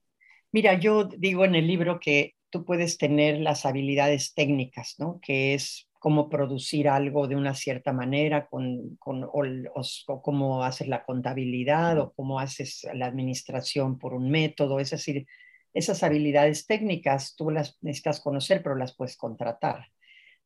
Mira, 0.51 0.81
yo 0.81 1.05
digo 1.05 1.45
en 1.45 1.55
el 1.55 1.69
libro 1.69 2.01
que 2.01 2.35
tú 2.51 2.65
puedes 2.65 2.99
tener 2.99 3.39
las 3.39 3.65
habilidades 3.67 4.35
técnicas, 4.35 4.97
¿no? 4.99 5.21
Que 5.23 5.55
es 5.55 5.89
cómo 6.01 6.29
producir 6.29 6.89
algo 6.89 7.29
de 7.29 7.37
una 7.37 7.55
cierta 7.55 7.93
manera, 7.93 8.49
con, 8.49 8.97
con 8.97 9.23
o, 9.25 10.23
cómo 10.23 10.65
haces 10.65 10.89
la 10.89 11.05
contabilidad 11.05 12.01
o 12.01 12.13
cómo 12.15 12.41
haces 12.41 12.85
la 12.95 13.07
administración 13.07 13.97
por 13.97 14.13
un 14.13 14.29
método. 14.29 14.81
Es 14.81 14.91
decir, 14.91 15.27
esas 15.75 16.03
habilidades 16.03 16.67
técnicas 16.67 17.35
tú 17.37 17.51
las 17.51 17.79
necesitas 17.83 18.21
conocer, 18.21 18.63
pero 18.63 18.77
las 18.77 18.95
puedes 18.95 19.17
contratar. 19.17 19.87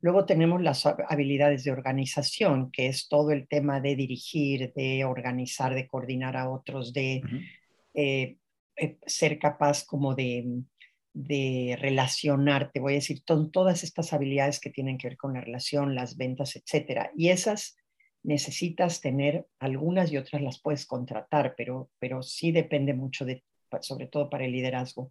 Luego 0.01 0.27
tenemos 0.27 0.61
las 0.61 0.85
habilidades 0.85 1.65
de 1.65 1.71
organización, 1.71 2.73
que 2.73 2.89
es 2.89 3.09
todo 3.09 3.31
el 3.31 3.47
tema 3.47 3.81
de 3.81 3.95
dirigir, 3.95 4.73
de 4.75 5.05
organizar, 5.05 5.75
de 5.75 5.87
coordinar 5.87 6.37
a 6.37 6.51
otros, 6.51 6.93
de 6.93 7.23
eh, 7.95 8.37
eh, 8.77 8.99
ser 9.07 9.39
capaz 9.39 9.85
como 9.85 10.15
de 10.15 10.65
de 11.15 11.77
relacionarte, 11.79 12.81
voy 12.81 12.95
a 12.95 12.97
decir, 12.97 13.23
todas 13.25 13.85
estas 13.85 14.13
habilidades 14.13 14.61
que 14.61 14.71
tienen 14.71 14.97
que 14.99 15.09
ver 15.09 15.17
con 15.17 15.35
la 15.35 15.41
relación, 15.41 15.95
las 15.95 16.17
ventas, 16.17 16.57
etcétera. 16.57 17.11
Y 17.17 17.29
esas 17.29 17.77
necesitas 18.23 19.01
tener, 19.01 19.47
algunas 19.59 20.11
y 20.13 20.17
otras 20.17 20.43
las 20.43 20.61
puedes 20.61 20.87
contratar, 20.87 21.55
pero, 21.57 21.91
pero 21.99 22.23
sí 22.23 22.53
depende 22.53 22.95
mucho 22.95 23.25
de, 23.25 23.45
sobre 23.81 24.07
todo 24.07 24.29
para 24.29 24.45
el 24.45 24.53
liderazgo. 24.53 25.11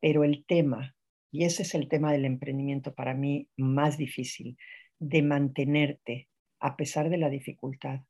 Pero 0.00 0.24
el 0.24 0.44
tema, 0.44 0.94
y 1.30 1.44
ese 1.44 1.62
es 1.62 1.74
el 1.74 1.88
tema 1.88 2.12
del 2.12 2.24
emprendimiento 2.24 2.94
para 2.94 3.14
mí 3.14 3.48
más 3.56 3.96
difícil, 3.96 4.56
de 4.98 5.22
mantenerte 5.22 6.28
a 6.60 6.76
pesar 6.76 7.10
de 7.10 7.18
la 7.18 7.28
dificultad, 7.28 8.00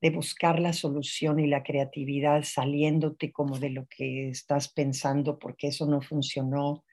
de 0.00 0.10
buscar 0.10 0.58
la 0.60 0.72
solución 0.72 1.38
y 1.38 1.46
la 1.46 1.62
creatividad 1.62 2.42
saliéndote 2.44 3.32
como 3.32 3.58
de 3.58 3.70
lo 3.70 3.86
que 3.86 4.28
estás 4.28 4.72
pensando 4.72 5.38
porque 5.38 5.68
eso 5.68 5.86
no 5.86 6.00
funcionó. 6.00 6.84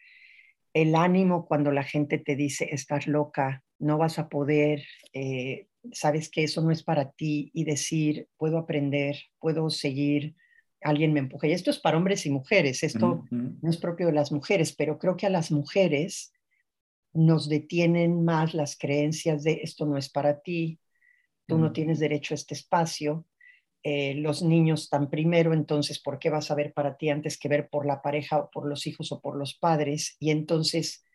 El 0.74 0.95
ánimo 0.95 1.48
cuando 1.48 1.71
la 1.71 1.83
gente 1.83 2.19
te 2.19 2.36
dice, 2.36 2.69
estás 2.71 3.07
loca, 3.07 3.63
no 3.79 3.98
vas 3.98 4.19
a 4.19 4.29
poder, 4.29 4.83
eh, 5.13 5.67
sabes 5.91 6.29
que 6.29 6.43
eso 6.43 6.62
no 6.62 6.71
es 6.71 6.83
para 6.83 7.12
ti 7.12 7.51
y 7.53 7.63
decir, 7.63 8.27
puedo 8.38 8.57
aprender, 8.57 9.17
puedo 9.39 9.69
seguir, 9.69 10.36
alguien 10.81 11.13
me 11.13 11.19
empuje. 11.19 11.50
Y 11.50 11.53
esto 11.53 11.71
es 11.71 11.79
para 11.79 11.98
hombres 11.98 12.25
y 12.25 12.29
mujeres, 12.29 12.83
esto 12.83 13.25
no 13.31 13.69
es 13.69 13.77
propio 13.77 14.07
de 14.07 14.13
las 14.13 14.31
mujeres, 14.31 14.74
pero 14.74 14.98
creo 14.98 15.17
que 15.17 15.25
a 15.25 15.29
las 15.29 15.51
mujeres 15.51 16.33
nos 17.13 17.50
detienen 17.50 18.24
más 18.24 18.53
las 18.53 18.77
creencias 18.77 19.43
de 19.43 19.62
esto 19.63 19.86
no 19.86 19.98
es 19.98 20.09
para 20.09 20.41
ti, 20.41 20.79
tú 21.48 21.57
no 21.57 21.71
tienes 21.71 22.00
derecho 22.00 22.33
a 22.33 22.36
este 22.36 22.53
espacio, 22.53 23.25
eh, 23.81 24.13
los 24.15 24.43
niños 24.43 24.83
están 24.83 25.09
primero, 25.09 25.53
entonces, 25.53 26.00
¿por 26.00 26.19
qué 26.19 26.29
vas 26.29 26.51
a 26.51 26.55
ver 26.55 26.74
para 26.74 26.98
ti 26.98 27.09
antes 27.09 27.38
que 27.38 27.48
ver 27.48 27.69
por 27.69 27.86
la 27.86 28.01
pareja 28.01 28.38
o 28.38 28.50
por 28.51 28.67
los 28.67 28.86
hijos 28.86 29.12
o 29.12 29.21
por 29.21 29.38
los 29.38 29.55
padres? 29.55 30.17
Y 30.19 30.31
entonces, 30.31 31.05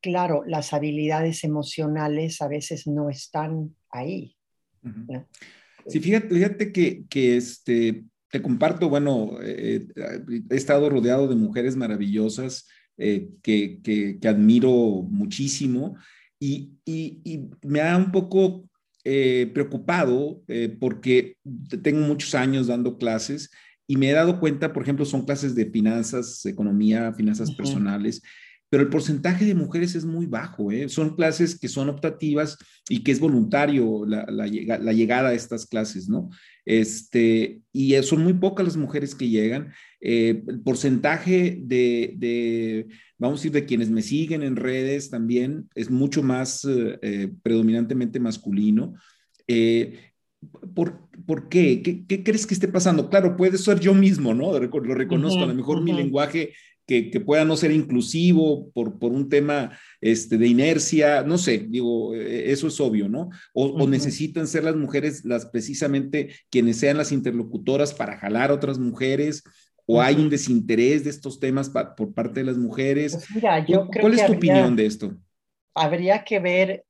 claro, 0.00 0.44
las 0.46 0.72
habilidades 0.72 1.42
emocionales 1.42 2.40
a 2.40 2.48
veces 2.48 2.86
no 2.86 3.10
están 3.10 3.74
ahí. 3.90 4.36
Sí, 5.88 6.00
fíjate, 6.00 6.28
fíjate 6.28 6.72
que, 6.72 7.04
que 7.08 7.36
este, 7.36 8.04
te 8.30 8.42
comparto, 8.42 8.88
bueno, 8.88 9.38
eh, 9.42 9.86
he 10.50 10.56
estado 10.56 10.90
rodeado 10.90 11.28
de 11.28 11.36
mujeres 11.36 11.76
maravillosas 11.76 12.66
eh, 12.98 13.28
que, 13.42 13.80
que, 13.82 14.18
que, 14.20 14.28
admiro 14.28 14.70
muchísimo 15.08 15.96
y, 16.40 16.72
y, 16.84 17.20
y, 17.24 17.48
me 17.62 17.80
ha 17.80 17.96
un 17.96 18.10
poco 18.10 18.68
eh, 19.04 19.50
preocupado 19.54 20.42
eh, 20.48 20.76
porque 20.80 21.36
tengo 21.82 22.00
muchos 22.00 22.34
años 22.34 22.66
dando 22.66 22.98
clases 22.98 23.50
y 23.86 23.96
me 23.96 24.10
he 24.10 24.12
dado 24.12 24.40
cuenta, 24.40 24.72
por 24.72 24.82
ejemplo, 24.82 25.04
son 25.06 25.24
clases 25.24 25.54
de 25.54 25.70
finanzas, 25.70 26.44
economía, 26.44 27.14
finanzas 27.14 27.52
personales, 27.54 28.20
pero 28.68 28.82
el 28.82 28.90
porcentaje 28.90 29.46
de 29.46 29.54
mujeres 29.54 29.94
es 29.94 30.04
muy 30.04 30.26
bajo. 30.26 30.70
¿eh? 30.72 30.88
Son 30.88 31.16
clases 31.16 31.58
que 31.58 31.68
son 31.68 31.88
optativas 31.88 32.58
y 32.88 33.02
que 33.02 33.12
es 33.12 33.20
voluntario 33.20 34.04
la, 34.04 34.26
la, 34.28 34.46
la, 34.46 34.92
llegada 34.92 35.30
a 35.30 35.34
estas 35.34 35.64
clases, 35.64 36.08
¿no? 36.08 36.28
Este, 36.68 37.62
y 37.72 37.94
son 38.02 38.22
muy 38.22 38.34
pocas 38.34 38.66
las 38.66 38.76
mujeres 38.76 39.14
que 39.14 39.30
llegan. 39.30 39.72
Eh, 40.02 40.42
el 40.46 40.60
porcentaje 40.60 41.56
de, 41.62 42.12
de, 42.18 42.88
vamos 43.16 43.36
a 43.36 43.40
decir, 43.40 43.52
de 43.52 43.64
quienes 43.64 43.88
me 43.88 44.02
siguen 44.02 44.42
en 44.42 44.54
redes 44.54 45.08
también 45.08 45.70
es 45.74 45.90
mucho 45.90 46.22
más 46.22 46.66
eh, 46.68 47.32
predominantemente 47.42 48.20
masculino. 48.20 48.92
Eh, 49.46 50.12
¿Por, 50.74 51.08
¿Por, 51.24 51.48
qué? 51.48 51.80
qué? 51.80 52.04
qué? 52.06 52.22
crees 52.22 52.46
que 52.46 52.52
esté 52.52 52.68
pasando? 52.68 53.08
Claro, 53.08 53.34
puede 53.34 53.56
ser 53.56 53.80
yo 53.80 53.94
mismo, 53.94 54.34
¿no? 54.34 54.52
Lo 54.52 54.94
reconozco, 54.94 55.44
a 55.44 55.46
lo 55.46 55.54
mejor 55.54 55.82
mi 55.82 55.94
lenguaje 55.94 56.52
que, 56.88 57.20
pueda 57.20 57.44
no 57.44 57.54
ser 57.54 57.70
inclusivo 57.70 58.70
por, 58.70 58.98
por 58.98 59.12
un 59.12 59.28
tema 59.28 59.78
este, 60.00 60.38
de 60.38 60.46
inercia, 60.46 61.22
no 61.22 61.36
sé, 61.36 61.66
digo, 61.68 62.14
e, 62.14 62.50
eso 62.50 62.68
es 62.68 62.80
obvio, 62.80 63.10
¿no? 63.10 63.28
O, 63.52 63.86
necesitan 63.86 64.46
ser 64.46 64.64
las 64.64 64.74
mujeres 64.74 65.22
las 65.26 65.44
precisamente 65.46 66.34
quienes 66.50 66.78
sean 66.78 66.96
las 66.96 67.12
interlocutoras 67.12 67.92
para 67.92 68.16
jalar 68.16 68.50
a 68.50 68.54
otras 68.54 68.78
mujeres, 68.78 69.44
o 69.84 70.00
hay 70.00 70.16
un 70.16 70.30
desinterés 70.30 71.04
de 71.04 71.10
estos 71.10 71.38
temas 71.38 71.70
por 71.70 72.14
parte 72.14 72.40
de 72.40 72.46
las 72.46 72.56
mujeres. 72.56 73.12
Pues 73.12 73.34
mira, 73.34 73.64
yo 73.66 73.88
creo 73.88 74.02
¿Cuál 74.02 74.14
es 74.14 74.26
tu 74.26 74.32
opinión 74.32 74.74
de 74.74 74.86
esto? 74.86 75.16
Habría 75.74 76.24
que 76.24 76.40
ver 76.40 76.84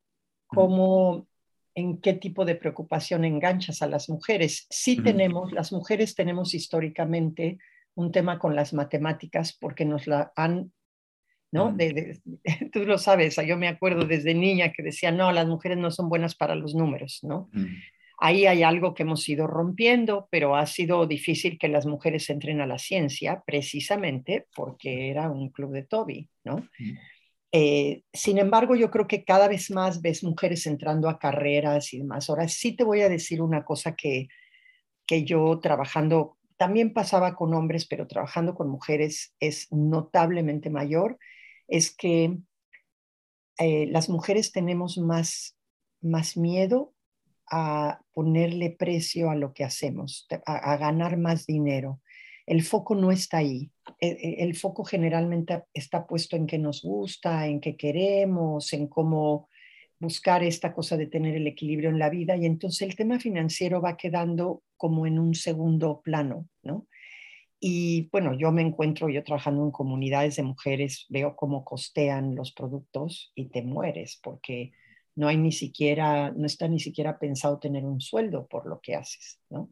cómo, 0.46 1.26
en 1.74 2.00
qué 2.00 2.14
tipo 2.14 2.44
de 2.44 2.54
preocupación 2.54 3.24
enganchas 3.24 3.82
a 3.82 3.88
las 3.88 4.08
mujeres. 4.08 4.66
Sí 4.70 4.96
tenemos, 4.96 5.52
las 5.52 5.72
mujeres 5.72 6.14
tenemos 6.14 6.54
históricamente 6.54 7.58
un 7.98 8.12
tema 8.12 8.38
con 8.38 8.54
las 8.54 8.72
matemáticas 8.72 9.52
porque 9.60 9.84
nos 9.84 10.06
la 10.06 10.32
han, 10.36 10.72
¿no? 11.50 11.72
De, 11.72 12.20
tú 12.72 12.84
lo 12.84 12.96
sabes, 12.96 13.36
yo 13.44 13.56
me 13.56 13.66
acuerdo 13.66 14.04
desde 14.04 14.34
niña 14.34 14.72
que 14.72 14.84
decía, 14.84 15.10
no, 15.10 15.32
las 15.32 15.48
mujeres 15.48 15.78
no 15.78 15.90
son 15.90 16.08
buenas 16.08 16.36
para 16.36 16.54
los 16.54 16.76
números, 16.76 17.20
¿no? 17.24 17.50
Ahí 18.20 18.46
hay 18.46 18.62
algo 18.62 18.94
que 18.94 19.02
hemos 19.02 19.28
ido 19.28 19.48
rompiendo, 19.48 20.28
pero 20.30 20.54
ha 20.54 20.66
sido 20.66 21.06
difícil 21.06 21.58
que 21.58 21.66
las 21.66 21.86
mujeres 21.86 22.30
entren 22.30 22.60
a 22.60 22.66
la 22.66 22.78
ciencia 22.78 23.42
precisamente 23.44 24.46
porque 24.54 25.10
era 25.10 25.28
un 25.28 25.50
club 25.50 25.72
de 25.72 25.82
Toby, 25.82 26.30
¿no? 26.44 26.68
Eh, 27.50 28.02
sin 28.12 28.38
embargo, 28.38 28.76
yo 28.76 28.92
creo 28.92 29.08
que 29.08 29.24
cada 29.24 29.48
vez 29.48 29.72
más 29.72 30.02
ves 30.02 30.22
mujeres 30.22 30.66
entrando 30.66 31.08
a 31.08 31.18
carreras 31.18 31.92
y 31.94 31.98
demás. 31.98 32.30
Ahora 32.30 32.46
sí 32.46 32.76
te 32.76 32.84
voy 32.84 33.00
a 33.00 33.08
decir 33.08 33.42
una 33.42 33.64
cosa 33.64 33.96
que, 33.96 34.28
que 35.06 35.24
yo 35.24 35.58
trabajando 35.60 36.37
también 36.58 36.92
pasaba 36.92 37.36
con 37.36 37.54
hombres, 37.54 37.86
pero 37.86 38.06
trabajando 38.06 38.54
con 38.54 38.68
mujeres 38.68 39.34
es 39.40 39.72
notablemente 39.72 40.70
mayor, 40.70 41.18
es 41.68 41.94
que 41.94 42.36
eh, 43.58 43.86
las 43.86 44.08
mujeres 44.08 44.52
tenemos 44.52 44.98
más, 44.98 45.56
más 46.00 46.36
miedo 46.36 46.94
a 47.50 48.00
ponerle 48.12 48.70
precio 48.70 49.30
a 49.30 49.36
lo 49.36 49.54
que 49.54 49.64
hacemos, 49.64 50.26
a, 50.44 50.76
ganar 50.76 51.16
más 51.16 51.46
dinero. 51.46 52.00
El 52.44 52.62
foco 52.62 52.94
no 52.94 53.12
está 53.12 53.38
ahí. 53.38 53.70
El, 54.00 54.16
e, 54.16 54.42
el, 54.42 54.56
foco 54.56 54.84
generalmente 54.84 55.64
está 55.72 56.06
puesto 56.06 56.36
en 56.36 56.46
qué 56.46 56.58
nos 56.58 56.82
gusta, 56.82 57.46
en 57.46 57.60
qué 57.60 57.76
queremos, 57.76 58.72
en 58.72 58.88
cómo 58.88 59.48
buscar 60.00 60.42
esta 60.44 60.72
cosa 60.72 60.96
de 60.96 61.06
tener 61.06 61.34
el 61.34 61.46
equilibrio 61.46 61.90
en 61.90 61.98
la 61.98 62.10
vida 62.10 62.36
y 62.36 62.46
entonces 62.46 62.82
el 62.82 62.96
tema 62.96 63.18
financiero 63.18 63.80
va 63.80 63.96
quedando 63.96 64.62
como 64.76 65.06
en 65.06 65.18
un 65.18 65.34
segundo 65.34 66.00
plano, 66.02 66.48
¿no? 66.62 66.86
Y 67.60 68.08
bueno, 68.12 68.34
yo 68.34 68.52
me 68.52 68.62
encuentro, 68.62 69.08
yo 69.08 69.24
trabajando 69.24 69.64
en 69.64 69.72
comunidades 69.72 70.36
de 70.36 70.44
mujeres, 70.44 71.06
veo 71.08 71.34
cómo 71.34 71.64
costean 71.64 72.36
los 72.36 72.52
productos 72.52 73.32
y 73.34 73.48
te 73.48 73.62
mueres 73.62 74.20
porque 74.22 74.72
no 75.16 75.26
hay 75.26 75.36
ni 75.36 75.50
siquiera, 75.50 76.30
no 76.30 76.46
está 76.46 76.68
ni 76.68 76.78
siquiera 76.78 77.18
pensado 77.18 77.58
tener 77.58 77.84
un 77.84 78.00
sueldo 78.00 78.46
por 78.46 78.66
lo 78.66 78.80
que 78.80 78.94
haces, 78.94 79.40
¿no? 79.50 79.70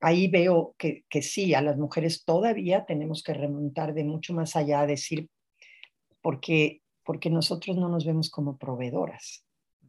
Ahí 0.00 0.28
veo 0.28 0.74
que, 0.78 1.04
que 1.10 1.20
sí, 1.20 1.52
a 1.54 1.60
las 1.60 1.76
mujeres 1.76 2.24
todavía 2.24 2.86
tenemos 2.86 3.22
que 3.22 3.34
remontar 3.34 3.92
de 3.92 4.04
mucho 4.04 4.32
más 4.32 4.56
allá, 4.56 4.80
a 4.80 4.86
decir, 4.86 5.28
porque, 6.22 6.82
porque 7.04 7.28
nosotros 7.28 7.76
no 7.76 7.88
nos 7.90 8.06
vemos 8.06 8.30
como 8.30 8.56
proveedoras, 8.56 9.44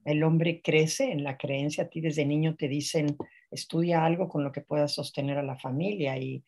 el 0.06 0.24
hombre 0.24 0.62
crece 0.62 1.12
en 1.12 1.24
la 1.24 1.38
creencia, 1.38 1.86
a 1.86 1.90
ti 1.90 2.02
desde 2.02 2.26
niño 2.26 2.56
te 2.56 2.68
dicen, 2.68 3.18
estudia 3.52 4.06
algo 4.06 4.28
con 4.28 4.44
lo 4.44 4.52
que 4.52 4.62
puedas 4.62 4.94
sostener 4.94 5.38
a 5.38 5.44
la 5.44 5.58
familia 5.58 6.18
y 6.18 6.44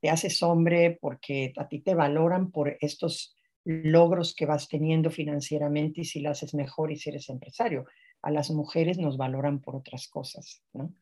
te 0.00 0.10
haces 0.10 0.42
hombre 0.42 0.98
porque 1.00 1.52
a 1.56 1.68
ti 1.68 1.80
te 1.80 1.94
valoran 1.94 2.50
por 2.50 2.76
estos 2.80 3.36
logros 3.64 4.34
que 4.34 4.46
vas 4.46 4.68
teniendo 4.68 5.10
financieramente 5.10 6.02
y 6.02 6.04
si 6.04 6.20
lo 6.20 6.30
haces 6.30 6.54
mejor 6.54 6.92
y 6.92 6.96
si 6.96 7.10
eres 7.10 7.28
empresario. 7.28 7.86
A 8.22 8.30
las 8.30 8.50
mujeres 8.50 8.98
nos 8.98 9.16
valoran 9.16 9.60
por 9.60 9.76
otras 9.76 10.08
cosas, 10.08 10.62
¿no? 10.72 10.92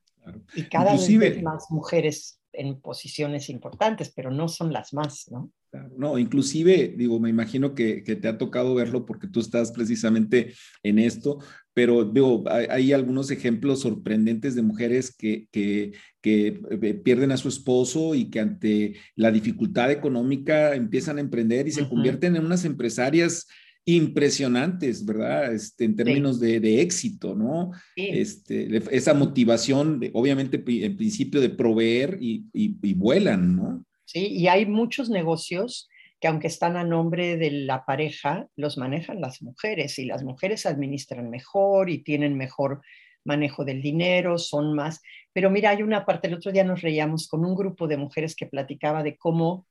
Y 0.54 0.64
cada 0.64 0.92
vez 0.92 1.42
más 1.42 1.66
mujeres 1.70 2.40
en 2.52 2.80
posiciones 2.80 3.48
importantes, 3.50 4.12
pero 4.14 4.30
no 4.30 4.48
son 4.48 4.72
las 4.72 4.92
más, 4.92 5.30
¿no? 5.30 5.50
No, 5.96 6.18
inclusive, 6.18 6.94
digo, 6.96 7.18
me 7.18 7.30
imagino 7.30 7.74
que, 7.74 8.02
te 8.02 8.28
ha 8.28 8.38
tocado 8.38 8.74
verlo 8.74 9.04
porque 9.04 9.26
tú 9.26 9.40
estás 9.40 9.72
precisamente 9.72 10.54
en 10.82 11.00
esto, 11.00 11.38
pero 11.72 12.04
digo, 12.04 12.44
hay, 12.48 12.92
algunos 12.92 13.30
ejemplos 13.32 13.80
sorprendentes 13.80 14.54
de 14.54 14.62
mujeres 14.62 15.14
que, 15.16 15.48
que, 15.50 15.92
eh, 16.22 16.94
pierden 17.02 17.32
a 17.32 17.36
su 17.36 17.48
esposo 17.48 18.14
y 18.14 18.30
que 18.30 18.40
ante 18.40 18.94
la 19.16 19.32
dificultad 19.32 19.90
económica 19.90 20.74
empiezan 20.74 21.18
a 21.18 21.22
emprender 21.22 21.66
y 21.66 21.72
se 21.72 21.88
convierten 21.88 22.36
en 22.36 22.46
unas 22.46 22.64
empresarias 22.64 23.48
impresionantes, 23.84 25.04
¿verdad? 25.04 25.52
Este, 25.52 25.84
en 25.84 25.96
términos 25.96 26.40
de, 26.40 26.80
éxito, 26.80 27.34
¿no? 27.34 27.72
Este, 27.96 28.82
esa 28.90 29.14
motivación, 29.14 30.00
de, 30.00 30.10
obviamente, 30.14 30.62
en 30.66 30.96
principio 30.96 31.40
de 31.40 31.50
proveer 31.50 32.18
y, 32.20 32.46
y 32.52 32.94
vuelan, 32.94 33.56
¿no? 33.56 33.84
¿sí? 34.04 34.26
Y 34.28 34.48
hay 34.48 34.66
muchos 34.66 35.10
negocios 35.10 35.88
que 36.20 36.28
aunque 36.28 36.46
están 36.46 36.76
a 36.76 36.84
nombre 36.84 37.36
de 37.36 37.50
la 37.50 37.84
pareja, 37.84 38.46
los 38.56 38.78
manejan 38.78 39.20
las 39.20 39.42
mujeres 39.42 39.98
y 39.98 40.06
las 40.06 40.22
mujeres 40.22 40.64
administran 40.64 41.28
mejor 41.28 41.90
y 41.90 41.98
tienen 41.98 42.36
mejor 42.36 42.80
manejo 43.24 43.64
del 43.64 43.82
dinero, 43.82 44.38
son 44.38 44.74
más. 44.74 45.02
Pero 45.32 45.50
mira, 45.50 45.70
hay 45.70 45.82
una 45.82 46.06
parte, 46.06 46.28
el 46.28 46.34
otro 46.34 46.52
día 46.52 46.64
nos 46.64 46.82
reíamos 46.82 47.28
con 47.28 47.44
un 47.44 47.54
grupo 47.54 47.88
de 47.88 47.96
mujeres 47.96 48.34
que 48.34 48.46
platicaba 48.46 49.02
de 49.02 49.16
cómo 49.16 49.66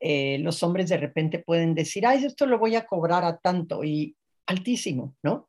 eh, 0.00 0.38
los 0.40 0.62
hombres 0.62 0.88
de 0.88 0.96
repente 0.96 1.38
pueden 1.38 1.74
decir, 1.74 2.06
ay, 2.06 2.24
esto 2.24 2.46
lo 2.46 2.58
voy 2.58 2.74
a 2.74 2.86
cobrar 2.86 3.24
a 3.24 3.38
tanto 3.38 3.84
y 3.84 4.16
altísimo, 4.46 5.16
¿no? 5.22 5.46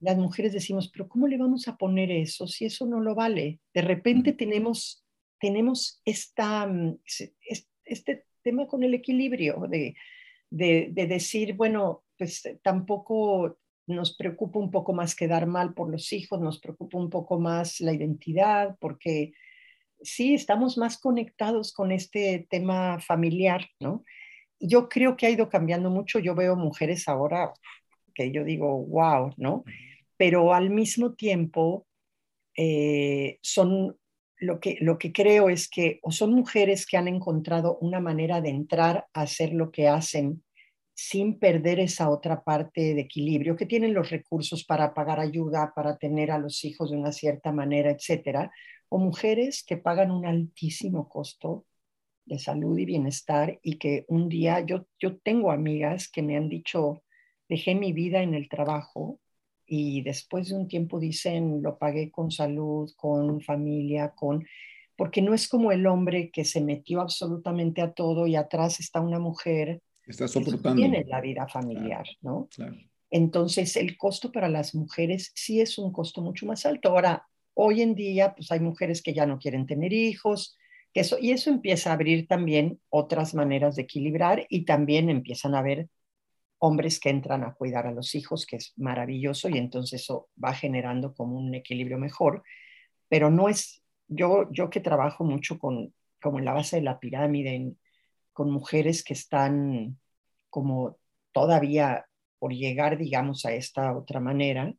Las 0.00 0.18
mujeres 0.18 0.52
decimos, 0.52 0.90
pero 0.90 1.08
¿cómo 1.08 1.28
le 1.28 1.38
vamos 1.38 1.68
a 1.68 1.76
poner 1.76 2.10
eso 2.10 2.46
si 2.48 2.64
eso 2.64 2.86
no 2.86 3.00
lo 3.00 3.14
vale? 3.14 3.60
De 3.72 3.82
repente 3.82 4.32
tenemos, 4.32 5.04
tenemos 5.38 6.00
esta, 6.04 6.66
mm, 6.66 6.98
este 7.84 8.24
tema 8.42 8.66
con 8.66 8.82
el 8.82 8.94
equilibrio 8.94 9.64
de, 9.70 9.94
de, 10.52 11.06
decir, 11.06 11.54
bueno, 11.54 12.04
pues 12.18 12.44
eh, 12.44 12.58
tampoco 12.62 13.58
nos 13.86 14.16
preocupa 14.16 14.58
un 14.58 14.70
poco 14.70 14.92
más 14.92 15.14
quedar 15.14 15.46
mal 15.46 15.74
por 15.74 15.90
los 15.90 16.12
hijos, 16.12 16.40
nos 16.40 16.60
preocupa 16.60 16.98
un 16.98 17.10
poco 17.10 17.40
más 17.40 17.80
la 17.80 17.92
identidad, 17.92 18.76
porque 18.80 19.32
sí, 20.02 20.34
estamos 20.34 20.78
más 20.78 20.98
conectados 20.98 21.72
con 21.72 21.92
este 21.92 22.46
tema 22.50 22.98
familiar, 23.00 23.66
¿no? 23.80 24.04
Yo 24.60 24.88
creo 24.88 25.16
que 25.16 25.26
ha 25.26 25.30
ido 25.30 25.48
cambiando 25.48 25.90
mucho, 25.90 26.18
yo 26.18 26.34
veo 26.34 26.56
mujeres 26.56 27.08
ahora 27.08 27.52
que 28.14 28.30
yo 28.30 28.44
digo, 28.44 28.84
wow, 28.86 29.32
¿no? 29.36 29.64
Pero 30.16 30.54
al 30.54 30.70
mismo 30.70 31.14
tiempo 31.14 31.86
eh, 32.56 33.38
son 33.42 33.96
lo 34.36 34.60
que, 34.60 34.76
lo 34.80 34.98
que 34.98 35.12
creo 35.12 35.48
es 35.48 35.68
que 35.68 36.00
o 36.02 36.10
son 36.10 36.32
mujeres 36.34 36.84
que 36.86 36.96
han 36.96 37.08
encontrado 37.08 37.78
una 37.80 38.00
manera 38.00 38.40
de 38.40 38.50
entrar 38.50 39.06
a 39.14 39.22
hacer 39.22 39.52
lo 39.52 39.70
que 39.70 39.88
hacen 39.88 40.42
sin 40.94 41.38
perder 41.38 41.80
esa 41.80 42.10
otra 42.10 42.42
parte 42.42 42.94
de 42.94 43.00
equilibrio, 43.00 43.56
que 43.56 43.66
tienen 43.66 43.94
los 43.94 44.10
recursos 44.10 44.64
para 44.64 44.92
pagar 44.94 45.20
ayuda, 45.20 45.72
para 45.74 45.96
tener 45.96 46.30
a 46.30 46.38
los 46.38 46.64
hijos 46.64 46.90
de 46.90 46.96
una 46.96 47.12
cierta 47.12 47.50
manera, 47.50 47.90
etcétera, 47.90 48.52
o 48.92 48.98
mujeres 48.98 49.64
que 49.64 49.78
pagan 49.78 50.10
un 50.10 50.26
altísimo 50.26 51.08
costo 51.08 51.64
de 52.26 52.38
salud 52.38 52.76
y 52.76 52.84
bienestar 52.84 53.58
y 53.62 53.78
que 53.78 54.04
un 54.06 54.28
día 54.28 54.60
yo, 54.60 54.86
yo 55.00 55.16
tengo 55.16 55.50
amigas 55.50 56.10
que 56.10 56.20
me 56.20 56.36
han 56.36 56.50
dicho, 56.50 57.02
dejé 57.48 57.74
mi 57.74 57.94
vida 57.94 58.22
en 58.22 58.34
el 58.34 58.50
trabajo 58.50 59.18
y 59.64 60.02
después 60.02 60.50
de 60.50 60.56
un 60.56 60.68
tiempo 60.68 61.00
dicen, 61.00 61.62
lo 61.62 61.78
pagué 61.78 62.10
con 62.10 62.30
salud, 62.30 62.92
con 62.94 63.40
familia, 63.40 64.10
con... 64.14 64.44
Porque 64.94 65.22
no 65.22 65.32
es 65.32 65.48
como 65.48 65.72
el 65.72 65.86
hombre 65.86 66.30
que 66.30 66.44
se 66.44 66.60
metió 66.60 67.00
absolutamente 67.00 67.80
a 67.80 67.94
todo 67.94 68.26
y 68.26 68.36
atrás 68.36 68.78
está 68.78 69.00
una 69.00 69.18
mujer 69.18 69.80
está 70.06 70.28
soportando. 70.28 70.82
que 70.82 70.88
tiene 70.88 71.04
la 71.08 71.22
vida 71.22 71.48
familiar, 71.48 72.06
¿no? 72.20 72.46
Entonces, 73.10 73.74
el 73.76 73.96
costo 73.96 74.30
para 74.30 74.50
las 74.50 74.74
mujeres 74.74 75.32
sí 75.34 75.62
es 75.62 75.78
un 75.78 75.92
costo 75.92 76.20
mucho 76.20 76.44
más 76.44 76.66
alto. 76.66 76.90
Ahora, 76.90 77.26
hoy 77.54 77.82
en 77.82 77.94
día, 77.94 78.34
pues 78.34 78.50
hay 78.52 78.60
mujeres 78.60 79.02
que 79.02 79.14
ya 79.14 79.26
no 79.26 79.38
quieren 79.38 79.66
tener 79.66 79.92
hijos, 79.92 80.56
eso, 80.94 81.16
y 81.18 81.30
eso 81.32 81.50
empieza 81.50 81.90
a 81.90 81.94
abrir 81.94 82.26
también 82.28 82.80
otras 82.90 83.34
maneras 83.34 83.76
de 83.76 83.82
equilibrar 83.82 84.46
y 84.48 84.64
también 84.64 85.08
empiezan 85.08 85.54
a 85.54 85.60
haber 85.60 85.88
hombres 86.58 87.00
que 87.00 87.10
entran 87.10 87.44
a 87.44 87.54
cuidar 87.54 87.86
a 87.86 87.92
los 87.92 88.14
hijos, 88.14 88.46
que 88.46 88.56
es 88.56 88.72
maravilloso 88.76 89.48
y 89.48 89.58
entonces 89.58 90.02
eso 90.02 90.28
va 90.42 90.54
generando 90.54 91.14
como 91.14 91.36
un 91.36 91.54
equilibrio 91.54 91.98
mejor, 91.98 92.42
pero 93.08 93.30
no 93.30 93.48
es, 93.48 93.82
yo, 94.08 94.48
yo 94.52 94.70
que 94.70 94.80
trabajo 94.80 95.24
mucho 95.24 95.58
con, 95.58 95.94
como 96.20 96.38
en 96.38 96.44
la 96.44 96.52
base 96.52 96.76
de 96.76 96.82
la 96.82 97.00
pirámide, 97.00 97.74
con 98.32 98.50
mujeres 98.50 99.02
que 99.02 99.14
están 99.14 99.98
como 100.50 100.98
todavía 101.32 102.06
por 102.38 102.52
llegar, 102.52 102.98
digamos, 102.98 103.44
a 103.44 103.52
esta 103.54 103.96
otra 103.96 104.20
manera, 104.20 104.74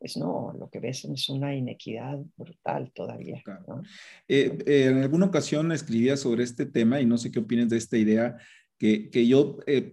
pues 0.00 0.16
no, 0.16 0.54
lo 0.58 0.70
que 0.70 0.80
ves 0.80 1.04
es 1.04 1.28
una 1.28 1.54
inequidad 1.54 2.18
brutal 2.34 2.90
todavía. 2.94 3.42
Eh, 4.26 4.58
eh, 4.66 4.86
en 4.86 5.02
alguna 5.02 5.26
ocasión 5.26 5.70
escribía 5.72 6.16
sobre 6.16 6.42
este 6.42 6.64
tema 6.64 7.02
y 7.02 7.06
no 7.06 7.18
sé 7.18 7.30
qué 7.30 7.38
opinas 7.38 7.68
de 7.68 7.76
esta 7.76 7.98
idea 7.98 8.38
que, 8.78 9.26
yo 9.28 9.58
eh, 9.66 9.92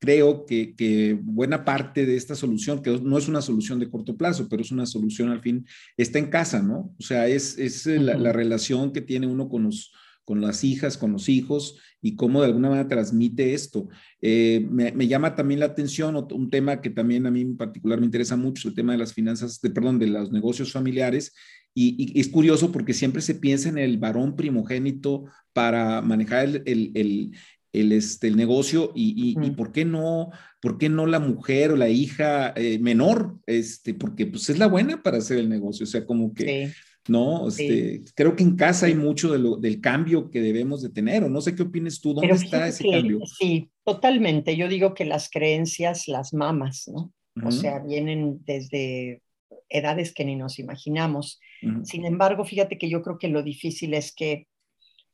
creo 0.00 0.46
que, 0.46 1.18
buena 1.22 1.66
parte 1.66 2.06
de 2.06 2.16
esta 2.16 2.34
solución, 2.34 2.82
que 2.82 2.98
no 2.98 3.18
es 3.18 3.28
una 3.28 3.42
solución 3.42 3.78
de 3.78 3.90
corto 3.90 4.16
plazo, 4.16 4.48
pero 4.48 4.62
es 4.62 4.72
una 4.72 4.86
solución 4.86 5.28
al 5.28 5.42
fin, 5.42 5.66
está 5.98 6.18
en 6.18 6.30
casa, 6.30 6.62
¿no? 6.62 6.94
O 6.98 7.02
sea, 7.02 7.28
es, 7.28 7.58
es 7.58 7.84
la, 7.84 8.32
relación 8.32 8.90
que 8.94 9.02
tiene 9.02 9.26
uno 9.26 9.50
con, 9.50 9.64
los, 9.64 9.92
con 10.26 10.40
las 10.40 10.64
hijas, 10.64 10.98
con 10.98 11.12
los 11.12 11.28
hijos 11.28 11.76
y 12.02 12.16
cómo 12.16 12.40
de 12.40 12.48
alguna 12.48 12.68
manera 12.68 12.88
transmite 12.88 13.54
esto. 13.54 13.88
Eh, 14.20 14.66
me, 14.68 15.06
llama 15.06 15.36
también 15.36 15.60
la 15.60 15.66
atención 15.66 16.16
un 16.16 16.50
tema 16.50 16.80
que 16.80 16.90
también 16.90 17.26
a 17.26 17.30
mí 17.30 17.42
en 17.42 17.56
particular 17.56 18.00
me 18.00 18.06
interesa 18.06 18.36
mucho, 18.36 18.68
el 18.68 18.74
tema 18.74 18.92
de 18.92 18.98
las 18.98 19.14
finanzas, 19.14 19.60
de, 19.60 19.70
perdón, 19.70 20.00
de 20.00 20.08
los 20.08 20.32
negocios 20.32 20.72
familiares. 20.72 21.32
Y, 21.74 22.18
es 22.18 22.28
curioso 22.28 22.72
porque 22.72 22.92
siempre 22.92 23.22
se 23.22 23.36
piensa 23.36 23.68
en 23.68 23.78
el 23.78 23.98
varón 23.98 24.34
primogénito 24.34 25.26
para 25.52 26.02
manejar 26.02 26.62
el, 26.64 27.32
el, 27.72 27.92
este, 27.92 28.26
el 28.26 28.36
negocio 28.36 28.90
y, 28.96 29.36
y, 29.40 29.50
por 29.52 29.70
qué 29.70 29.84
no, 29.84 30.30
por 30.60 30.76
qué 30.76 30.88
no 30.88 31.06
la 31.06 31.20
mujer 31.20 31.70
o 31.70 31.76
la 31.76 31.88
hija 31.88 32.52
eh, 32.56 32.80
menor, 32.80 33.38
este, 33.46 33.94
porque 33.94 34.26
pues 34.26 34.50
es 34.50 34.58
la 34.58 34.66
buena 34.66 35.04
para 35.04 35.18
hacer 35.18 35.38
el 35.38 35.48
negocio, 35.48 35.84
o 35.84 35.86
sea, 35.86 36.04
como 36.04 36.34
que, 36.34 36.72
¿no? 37.08 37.48
Este, 37.48 38.02
Creo 38.14 38.36
que 38.36 38.42
en 38.42 38.56
casa 38.56 38.86
hay 38.86 38.94
mucho 38.94 39.32
de 39.32 39.38
lo, 39.38 39.56
del 39.56 39.80
cambio 39.80 40.30
que 40.30 40.40
debemos 40.40 40.82
de 40.82 40.90
tener, 40.90 41.24
o 41.24 41.28
no 41.28 41.40
sé 41.40 41.54
qué 41.54 41.62
opinas 41.62 42.00
tú, 42.00 42.14
¿dónde 42.14 42.34
está 42.34 42.66
ese 42.68 42.88
cambio? 42.88 43.20
Sí, 43.26 43.70
totalmente, 43.84 44.56
yo 44.56 44.68
digo 44.68 44.94
que 44.94 45.04
las 45.04 45.30
creencias, 45.30 46.08
las 46.08 46.34
mamas, 46.34 46.88
¿no? 46.88 47.12
O 47.44 47.50
sea, 47.50 47.80
vienen 47.80 48.40
desde 48.46 49.20
edades 49.68 50.14
que 50.14 50.24
ni 50.24 50.36
nos 50.36 50.58
imaginamos. 50.58 51.38
Sin 51.84 52.06
embargo, 52.06 52.44
fíjate 52.44 52.78
que 52.78 52.88
yo 52.88 53.02
creo 53.02 53.18
que 53.18 53.28
lo 53.28 53.42
difícil 53.42 53.92
es 53.94 54.14
que 54.14 54.46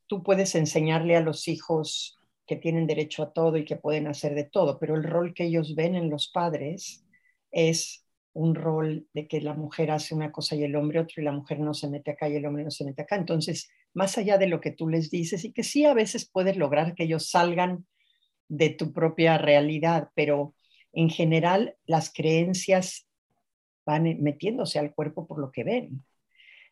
tú 0.07 0.23
puedes 0.23 0.55
enseñarle 0.55 1.17
a 1.17 1.21
los 1.21 1.49
hijos 1.49 2.19
que 2.47 2.57
tienen 2.57 2.87
derecho 2.87 3.23
a 3.23 3.33
todo 3.33 3.57
y 3.57 3.65
que 3.65 3.77
pueden 3.77 4.07
hacer 4.07 4.35
de 4.35 4.45
todo, 4.45 4.79
pero 4.79 4.95
el 4.95 5.05
rol 5.05 5.33
que 5.35 5.45
ellos 5.45 5.75
ven 5.75 5.95
en 5.95 6.11
los 6.11 6.29
padres 6.29 7.05
es 7.51 8.02
un 8.35 8.55
rol 8.55 9.07
de 9.13 9.29
que 9.29 9.41
la 9.41 9.55
mujer 9.55 9.91
hace 9.91 10.15
una 10.15 10.33
cosa 10.33 10.57
y 10.57 10.65
el 10.65 10.77
hombre 10.77 11.01
otro 11.01 11.21
y 11.21 11.25
la 11.25 11.33
mujer 11.33 11.61
no 11.61 11.75
se 11.75 11.89
mete 11.89 12.13
acá 12.13 12.29
y 12.29 12.37
el 12.37 12.47
hombre 12.47 12.65
no 12.65 12.71
se 12.71 12.85
mete 12.85 13.03
acá. 13.03 13.17
Entonces, 13.17 13.71
más 13.95 14.17
allá 14.19 14.39
de 14.39 14.47
lo 14.47 14.61
que 14.61 14.71
tú 14.71 14.89
les 14.89 15.11
dices 15.11 15.45
y 15.45 15.53
que 15.53 15.63
sí 15.63 15.85
a 15.85 15.95
veces 15.95 16.29
puedes 16.31 16.57
lograr 16.57 16.95
que 16.95 17.05
ellos 17.05 17.31
salgan 17.31 17.87
de 18.49 18.71
tu 18.71 18.93
propia 18.93 19.39
realidad, 19.39 20.11
pero 20.15 20.55
en 20.93 21.11
general 21.11 21.77
las 21.87 22.13
creencias 22.13 23.07
van 23.85 24.05
metiéndose 24.23 24.79
al 24.79 24.95
cuerpo 24.95 25.27
por 25.27 25.39
lo 25.39 25.51
que 25.51 25.65
ven. 25.65 26.05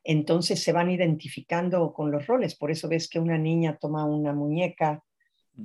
Entonces 0.02 0.62
se 0.62 0.72
van 0.72 0.90
identificando 0.90 1.92
con 1.92 2.10
los 2.10 2.26
roles. 2.26 2.54
Por 2.54 2.70
eso 2.70 2.88
ves 2.88 3.08
que 3.08 3.18
una 3.18 3.36
niña 3.36 3.76
toma 3.78 4.06
una 4.06 4.32
muñeca 4.32 5.02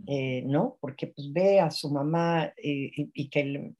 eh, 0.07 0.43
¿no? 0.45 0.77
Porque 0.81 1.07
pues 1.07 1.31
ve 1.31 1.59
a 1.59 1.71
su 1.71 1.89
mamá 1.91 2.53
eh, 2.57 2.91
y, 3.13 3.29
que 3.29 3.39
el, 3.39 3.75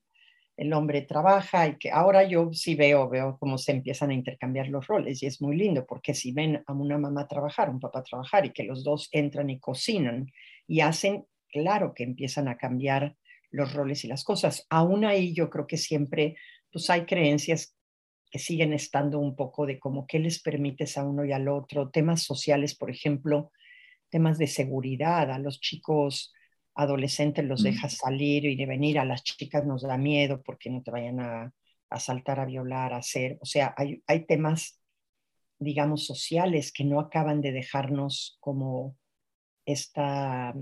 hombre 0.74 1.02
trabaja 1.02 1.68
y 1.68 1.78
que 1.78 1.92
ahora 1.92 2.24
yo 2.24 2.54
sí 2.54 2.76
veo, 2.76 3.10
veo 3.10 3.38
cómo 3.40 3.58
se 3.58 3.74
empiezan 3.74 4.12
a 4.12 4.14
intercambiar 4.14 4.70
los 4.70 4.88
roles 4.88 5.22
y 5.22 5.26
es 5.26 5.42
muy 5.42 5.58
lindo 5.58 5.86
porque 5.86 6.14
si 6.14 6.32
ven 6.32 6.64
a 6.66 6.74
una 6.74 6.98
mamá 6.98 7.28
trabajar, 7.28 7.70
un 7.70 7.80
papá 7.80 8.04
trabajar 8.04 8.46
y 8.46 8.52
que 8.52 8.64
los 8.64 8.84
dos 8.84 9.10
entran 9.12 9.50
y 9.50 9.60
cocinan 9.60 10.32
y 10.68 10.80
hacen, 10.80 11.26
claro 11.50 11.94
que 11.94 12.04
empiezan 12.04 12.48
a 12.48 12.58
cambiar 12.58 13.16
los 13.52 13.74
roles 13.74 14.04
y 14.06 14.08
las 14.08 14.24
cosas. 14.24 14.66
Aún 14.70 15.06
ahí 15.06 15.34
yo 15.34 15.50
creo 15.50 15.68
que 15.68 15.78
siempre 15.78 16.36
pues 16.72 16.90
hay 16.90 17.06
creencias 17.06 17.76
que 18.32 18.40
siguen 18.40 18.74
estando 18.74 19.20
un 19.20 19.36
poco 19.36 19.66
de 19.66 19.80
como 19.80 20.08
qué 20.08 20.20
les 20.20 20.42
permites 20.42 20.98
a 20.98 21.06
uno 21.06 21.24
y 21.26 21.32
al 21.32 21.48
otro, 21.48 21.90
temas 21.90 22.24
sociales, 22.24 22.76
por 22.76 22.90
ejemplo, 22.90 23.52
temas 24.10 24.38
de 24.38 24.48
seguridad, 24.48 25.32
a 25.32 25.40
los 25.40 25.60
chicos 25.60 26.34
adolescentes 26.76 27.46
los 27.46 27.64
dejas 27.64 27.98
salir 27.98 28.46
y 28.46 28.56
de 28.56 28.66
venir, 28.66 29.00
a 29.00 29.06
las 29.06 29.24
chicas 29.24 29.66
nos 29.66 29.82
da 29.82 29.98
miedo 29.98 30.42
porque 30.44 30.70
no 30.70 30.84
te 30.84 30.92
vayan 30.92 31.20
a 31.20 31.54
asaltar, 31.90 32.40
a 32.40 32.46
violar, 32.46 32.94
a 32.94 32.98
hacer. 32.98 33.38
O 33.42 33.46
sea, 33.46 33.74
hay, 33.78 34.04
hay 34.08 34.26
temas, 34.26 34.82
digamos, 35.58 36.06
sociales 36.06 36.72
que 36.74 36.84
no 36.84 37.00
acaban 37.00 37.42
de 37.42 37.54
dejarnos 37.54 38.38
como 38.42 38.98
esta 39.66 40.54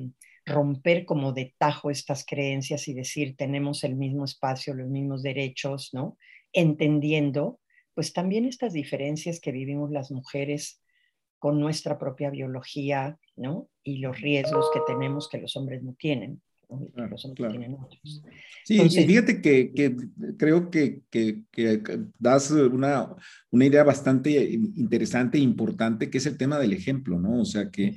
romper 0.46 1.06
como 1.06 1.32
de 1.32 1.56
tajo 1.58 1.90
estas 1.90 2.26
creencias 2.26 2.88
y 2.88 2.94
decir 2.94 3.36
tenemos 3.38 3.84
el 3.84 3.96
mismo 3.96 4.26
espacio, 4.26 4.74
los 4.74 4.90
mismos 4.90 5.24
derechos, 5.24 5.94
¿no? 5.94 6.18
Entendiendo, 6.52 7.60
pues 7.94 8.14
también 8.14 8.46
estas 8.46 8.74
diferencias 8.74 9.40
que 9.40 9.52
vivimos 9.52 9.92
las 9.92 10.12
mujeres 10.12 10.83
con 11.44 11.60
nuestra 11.60 12.00
propia 12.00 12.30
biología, 12.30 13.18
¿no? 13.36 13.68
Y 13.84 13.98
los 13.98 14.18
riesgos 14.22 14.70
que 14.74 14.80
tenemos 14.88 15.28
que 15.28 15.42
los 15.42 15.54
hombres 15.58 15.84
no 15.84 15.94
tienen. 16.00 16.42
los 16.70 17.26
hombres 17.26 17.52
tienen 17.52 17.74
otros. 17.74 18.24
Sí, 18.64 18.82
y 18.82 18.90
fíjate 18.90 19.42
que, 19.42 19.74
que 19.74 19.94
creo 20.38 20.72
que, 20.72 21.02
que, 21.10 21.42
que, 21.52 21.82
das 22.18 22.50
una, 22.50 23.14
una 23.52 23.66
idea 23.66 23.84
bastante 23.84 24.32
interesante 24.52 25.38
e 25.38 25.42
importante, 25.42 26.10
que 26.10 26.20
es 26.20 26.26
el 26.28 26.38
tema 26.38 26.58
del 26.60 26.72
ejemplo, 26.72 27.20
¿no? 27.20 27.42
O 27.42 27.46
sea, 27.46 27.70
que, 27.70 27.94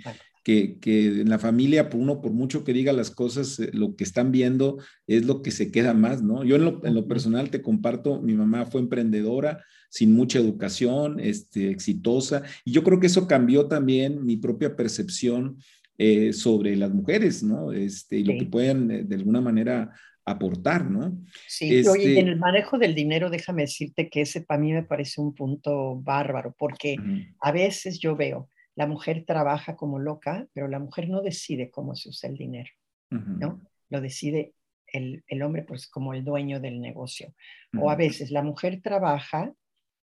que, 0.46 0.78
que, 0.78 1.22
en 1.22 1.28
la 1.28 1.40
familia, 1.40 1.90
por 1.90 2.00
uno, 2.00 2.20
por 2.20 2.30
mucho 2.30 2.62
que 2.62 2.72
diga 2.72 2.92
las 2.92 3.10
cosas, 3.10 3.58
eh, 3.58 3.70
lo 3.72 3.96
que 3.96 4.04
están 4.04 4.30
viendo 4.30 4.78
es 5.08 5.26
lo 5.26 5.42
que 5.42 5.50
se 5.50 5.72
queda 5.72 5.92
más, 5.92 6.22
¿no? 6.22 6.44
Yo 6.44 6.54
en 6.54 6.64
lo, 6.64 6.86
en 6.86 6.94
lo 6.94 7.08
personal 7.08 7.50
te 7.50 7.62
comparto, 7.62 8.22
mi 8.22 8.34
mamá 8.34 8.64
fue 8.64 8.80
emprendedora, 8.80 9.64
sin 9.90 10.12
mucha 10.12 10.38
educación, 10.38 11.18
este, 11.18 11.68
exitosa. 11.68 12.44
Y 12.64 12.70
yo 12.70 12.84
creo 12.84 13.00
que 13.00 13.08
eso 13.08 13.26
cambió 13.26 13.66
también 13.66 14.24
mi 14.24 14.36
propia 14.36 14.76
percepción 14.76 15.56
eh, 15.98 16.32
sobre 16.32 16.76
las 16.76 16.94
mujeres, 16.94 17.42
¿no? 17.42 17.72
Este, 17.72 18.18
y 18.18 18.22
lo 18.22 18.38
que 18.38 18.46
pueden 18.46 18.88
eh, 18.92 19.02
de 19.02 19.16
alguna 19.16 19.40
manera 19.40 19.90
aportar, 20.24 20.88
¿no? 20.88 21.18
Sí, 21.48 21.74
este... 21.74 21.90
oye, 21.90 22.20
en 22.20 22.28
el 22.28 22.38
manejo 22.38 22.78
del 22.78 22.94
dinero, 22.94 23.30
déjame 23.30 23.62
decirte 23.62 24.08
que 24.08 24.20
ese 24.20 24.42
para 24.42 24.60
mí 24.60 24.72
me 24.72 24.84
parece 24.84 25.20
un 25.20 25.34
punto 25.34 25.96
bárbaro, 25.96 26.54
porque 26.56 26.96
a 27.40 27.50
veces 27.50 27.98
yo 27.98 28.14
veo, 28.14 28.48
la 28.76 28.86
mujer 28.86 29.24
trabaja 29.26 29.74
como 29.74 29.98
loca, 29.98 30.46
pero 30.52 30.68
la 30.68 30.78
mujer 30.78 31.08
no 31.08 31.22
decide 31.22 31.70
cómo 31.70 31.96
se 31.96 32.10
usa 32.10 32.28
el 32.28 32.36
dinero, 32.36 32.70
¿no? 33.10 33.62
Lo 33.88 34.00
decide 34.02 34.52
el, 34.86 35.24
el, 35.26 35.42
hombre, 35.42 35.62
pues 35.62 35.88
como 35.88 36.12
el 36.12 36.24
dueño 36.24 36.60
del 36.60 36.80
negocio. 36.80 37.34
O 37.78 37.90
a 37.90 37.96
veces 37.96 38.30
la 38.30 38.42
mujer 38.42 38.82
trabaja, 38.82 39.54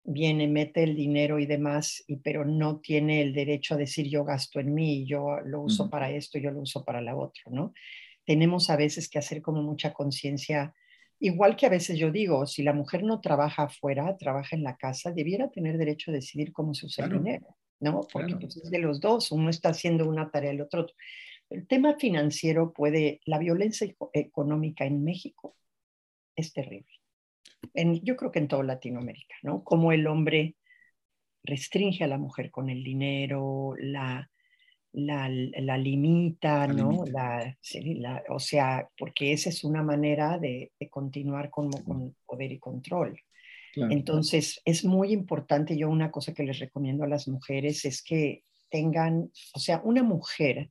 viene, 0.04 0.48
mete 0.48 0.85
el 0.85 0.96
dinero 0.96 1.38
y 1.38 1.44
demás, 1.44 2.02
y, 2.06 2.16
pero 2.16 2.46
no 2.46 2.80
tiene 2.80 3.20
el 3.20 3.35
derecho 3.35 3.74
a 3.74 3.78
decir 3.78 4.08
yo 4.08 4.24
gasto 4.24 4.58
en 4.58 4.72
mí, 4.72 5.04
yo 5.06 5.40
lo 5.44 5.61
uso 5.61 5.90
para 5.90 6.11
esto, 6.11 6.38
yo 6.38 6.50
lo 6.50 6.61
uso 6.61 6.82
para 6.82 7.02
la 7.02 7.14
otra, 7.14 7.44
¿no? 7.50 7.74
Tenemos 8.24 8.70
a 8.70 8.76
veces 8.76 9.08
que 9.11 9.18
hacer 9.18 9.42
como 9.42 9.62
mucha 9.62 9.92
conciencia, 9.92 10.74
igual 11.18 11.56
que 11.56 11.66
a 11.66 11.70
veces 11.70 11.98
yo 11.98 12.11
digo, 12.11 12.46
si 12.46 12.62
la 12.62 12.72
mujer 12.72 13.04
no 13.04 13.20
trabaja 13.20 13.64
afuera, 13.64 14.16
trabaja 14.16 14.56
en 14.56 14.62
la 14.62 14.76
casa, 14.76 15.12
debiera 15.12 15.50
tener 15.50 15.76
derecho 15.76 16.11
a 16.11 16.14
decidir 16.14 16.52
cómo 16.52 16.72
se 16.72 16.87
usa 16.87 17.04
el 17.04 17.12
dinero, 17.12 17.56
¿no? 17.83 18.07
Porque 18.11 18.37
pues, 18.37 18.57
es 18.57 18.71
de 18.71 18.79
los 18.79 19.01
dos, 19.01 19.31
uno 19.31 19.51
está 19.51 19.71
haciendo 19.71 20.09
una 20.09 20.31
tarea, 20.31 20.53
el 20.53 20.62
otro. 20.62 20.87
El 21.51 21.66
tema 21.66 21.97
financiero 21.99 22.73
puede, 22.73 23.21
la 23.27 23.38
violencia 23.38 23.87
económica 24.14 24.87
en 24.87 25.05
México 25.05 25.57
es 26.35 26.53
terrible 26.53 27.03
yo 28.03 28.16
creo 28.16 28.31
que 28.31 28.38
en 28.38 28.49
toda 28.49 28.62
Latinoamérica, 28.62 29.35
¿no? 29.42 29.62
Cómo 29.64 29.92
el 29.92 30.07
hombre 30.07 30.57
restringe 31.42 32.05
a 32.05 32.09
la 32.09 32.18
mujer 32.18 32.51
con 32.51 32.71
el 32.71 32.83
dinero, 32.83 33.75
la, 33.79 34.31
la, 34.92 35.29
la 35.29 35.79
limita, 35.79 36.66
¿no? 36.66 37.05
La, 37.07 37.57
o 38.29 38.38
sea, 38.38 38.88
porque 38.97 39.33
esa 39.33 39.49
es 39.49 39.64
una 39.64 39.83
manera 39.83 40.38
de, 40.38 40.73
de 40.79 40.88
continuar 40.88 41.51
con, 41.51 41.71
con, 41.71 42.14
poder 42.27 42.53
y 42.53 42.59
control. 42.59 43.18
Entonces, 43.74 44.61
es 44.64 44.85
muy 44.85 45.12
importante, 45.12 45.76
yo 45.76 45.88
una 45.88 46.11
cosa 46.11 46.35
que 46.35 46.42
les 46.42 46.58
recomiendo 46.58 47.04
a 47.04 47.08
las 47.08 47.26
mujeres 47.28 47.85
es 47.85 48.02
que 48.02 48.44
tengan, 48.70 49.30
o 49.54 49.58
sea, 49.58 49.80
una 49.85 50.02
mujer 50.02 50.70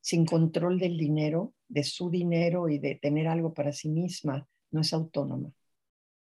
sin 0.00 0.26
control 0.26 0.78
del 0.78 0.96
dinero, 0.98 1.54
de 1.68 1.84
su 1.84 2.10
dinero 2.10 2.68
y 2.68 2.78
de 2.78 2.96
tener 2.96 3.28
algo 3.28 3.54
para 3.54 3.72
sí 3.72 3.88
misma, 3.88 4.46
no 4.70 4.80
es 4.80 4.92
autónoma. 4.92 5.52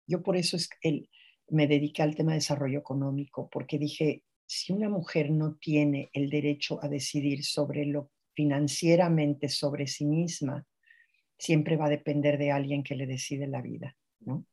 Yo 0.07 0.21
por 0.21 0.37
eso 0.37 0.55
es 0.55 0.69
el, 0.81 1.09
me 1.49 1.67
dediqué 1.67 2.03
al 2.03 2.15
tema 2.15 2.31
de 2.31 2.37
desarrollo 2.37 2.79
económico, 2.79 3.49
porque 3.49 3.79
dije, 3.79 4.23
si 4.45 4.71
una 4.71 4.89
mujer 4.89 5.31
no 5.31 5.55
tiene 5.55 6.09
el 6.13 6.29
derecho 6.29 6.79
a 6.83 6.87
decidir 6.87 7.43
sobre 7.43 7.85
lo 7.85 8.11
financieramente 8.33 9.49
sobre 9.49 9.87
sí 9.87 10.05
misma, 10.05 10.65
siempre 11.37 11.77
va 11.77 11.85
a 11.85 11.89
depender 11.89 12.37
de 12.37 12.51
alguien 12.51 12.83
que 12.83 12.95
le 12.95 13.07
decide 13.07 13.47
la 13.47 13.61
vida, 13.61 13.95
¿no? 14.19 14.45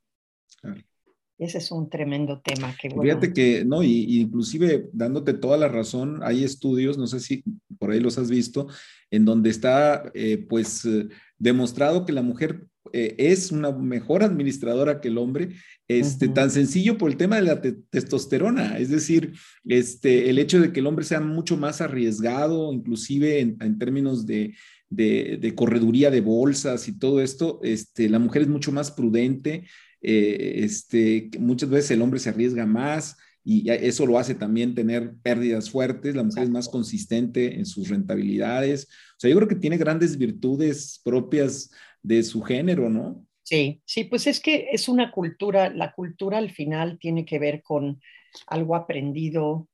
Ese 1.39 1.59
es 1.59 1.73
un 1.73 1.89
tremendo 1.89 2.41
tema 2.41 2.75
que 2.81 2.91
Fíjate 2.91 3.33
que, 3.33 3.65
no, 3.65 3.83
y, 3.83 4.21
inclusive 4.21 4.89
dándote 4.93 5.35
toda 5.35 5.57
la 5.57 5.69
razón, 5.69 6.21
hay 6.23 6.45
estudios, 6.45 6.99
no 6.99 7.07
sé 7.07 7.21
si 7.21 7.43
por 7.79 7.91
ahí 7.91 8.01
los 8.01 8.19
has 8.19 8.31
visto, 8.31 8.69
en 9.11 9.25
donde 9.25 9.51
está, 9.51 10.11
eh, 10.15 10.39
pues, 10.49 10.85
eh, 10.85 11.09
demostrado 11.39 12.07
que 12.07 12.13
la 12.13 12.23
mujer 12.23 12.67
eh, 12.93 13.15
es 13.19 13.53
una 13.53 13.73
mejor 13.73 14.23
administradora 14.23 15.01
que 15.01 15.09
el 15.09 15.19
hombre, 15.19 15.51
este, 15.89 16.29
tan 16.29 16.51
sencillo 16.51 16.99
por 16.99 17.11
el 17.11 17.17
tema 17.17 17.37
de 17.37 17.43
la 17.43 17.61
testosterona, 17.61 18.79
es 18.79 18.91
decir, 18.91 19.33
este, 19.65 20.31
el 20.31 20.39
hecho 20.39 20.61
de 20.61 20.73
que 20.73 20.81
el 20.81 20.87
hombre 20.87 21.05
sea 21.05 21.21
mucho 21.21 21.57
más 21.57 21.81
arriesgado, 21.81 22.73
inclusive 22.73 23.41
en, 23.41 23.79
términos 23.79 24.27
de, 24.27 24.55
de, 24.91 25.55
correduría 25.55 26.11
de 26.11 26.21
bolsas 26.21 26.87
y 26.89 26.99
todo 26.99 27.21
esto, 27.21 27.61
este, 27.63 28.09
la 28.09 28.19
mujer 28.19 28.43
es 28.43 28.49
mucho 28.49 28.73
más 28.73 28.91
prudente, 28.91 29.65
eh, 30.03 30.65
este, 30.65 31.31
muchas 31.39 31.71
veces 31.71 31.93
el 31.93 32.03
hombre 32.03 32.21
se 32.21 32.31
arriesga 32.31 32.67
más 32.67 33.17
y 33.45 33.71
eso 33.71 34.07
lo 34.07 34.19
hace 34.19 34.35
también 34.35 34.75
tener 34.75 35.15
pérdidas 35.23 35.71
fuertes, 35.71 36.15
la 36.15 36.23
mujer 36.23 36.45
es 36.45 36.51
más 36.51 36.69
consistente 36.69 37.57
en 37.57 37.67
sus 37.67 37.89
rentabilidades, 37.89 38.85
o 38.85 39.19
sea, 39.19 39.31
yo 39.31 39.37
creo 39.37 39.49
que 39.49 39.57
tiene 39.57 39.79
grandes 39.79 40.17
virtudes 40.17 41.01
propias 41.05 41.71
de 42.03 42.23
su 42.23 42.43
género, 42.43 42.89
¿no? 42.89 43.27
Sí, 43.43 43.83
sí, 43.85 44.05
pues 44.05 44.29
es 44.29 44.39
que 44.39 44.69
es 44.71 44.89
una 44.89 45.11
cultura, 45.11 45.71
la 45.71 45.93
cultura 45.93 46.39
al 46.39 46.51
final 46.51 46.99
tiene 47.01 47.25
que 47.25 47.41
ver 47.41 47.63
con 47.63 48.01
algo 48.47 48.77
aprendido 48.77 49.69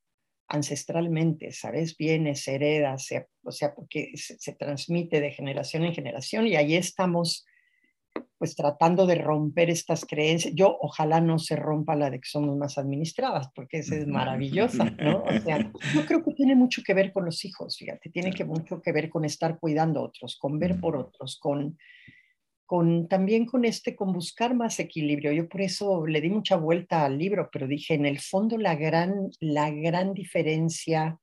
ancestralmente, 0.47 1.51
¿sabes? 1.51 1.95
Viene, 1.95 2.35
se 2.35 2.55
hereda, 2.55 2.95
o 3.43 3.51
sea, 3.51 3.75
porque 3.75 4.11
se, 4.15 4.53
transmite 4.55 5.21
de 5.21 5.31
generación 5.31 5.83
en 5.83 5.93
generación 5.93 6.47
y 6.47 6.55
ahí 6.55 6.75
estamos 6.75 7.45
pues 8.37 8.55
tratando 8.55 9.05
de 9.05 9.15
romper 9.15 9.69
estas 9.69 10.05
creencias. 10.05 10.53
Yo 10.55 10.77
ojalá 10.81 11.21
no 11.21 11.39
se 11.39 11.55
rompa 11.55 11.95
la 11.95 12.09
de 12.09 12.19
que 12.19 12.29
somos 12.29 12.57
más 12.57 12.77
administradas, 12.77 13.49
porque 13.53 13.79
esa 13.79 13.95
es 13.95 14.07
maravillosa, 14.07 14.85
¿no? 14.91 15.23
O 15.23 15.39
sea, 15.41 15.59
yo 15.93 16.05
creo 16.05 16.23
que 16.23 16.33
tiene 16.33 16.55
mucho 16.55 16.81
que 16.85 16.93
ver 16.93 17.11
con 17.11 17.25
los 17.25 17.43
hijos, 17.45 17.77
fíjate, 17.77 18.09
tiene 18.09 18.31
que 18.31 18.45
mucho 18.45 18.81
que 18.81 18.91
ver 18.91 19.09
con 19.09 19.25
estar 19.25 19.59
cuidando 19.59 19.99
a 19.99 20.03
otros, 20.03 20.37
con 20.37 20.59
ver 20.59 20.79
por 20.79 20.95
otros, 20.95 21.37
con 21.39 21.77
con, 22.69 23.07
también 23.07 23.47
con 23.47 23.65
este, 23.65 23.95
con 23.95 24.13
buscar 24.13 24.53
más 24.53 24.79
equilibrio. 24.79 25.31
Yo 25.31 25.49
por 25.49 25.61
eso 25.61 26.05
le 26.05 26.21
di 26.21 26.29
mucha 26.29 26.55
vuelta 26.55 27.03
al 27.03 27.17
libro, 27.17 27.49
pero 27.51 27.65
dije, 27.65 27.95
en 27.95 28.05
el 28.05 28.19
fondo 28.19 28.59
la 28.59 28.75
gran, 28.75 29.31
la 29.39 29.71
gran 29.71 30.13
diferencia 30.13 31.17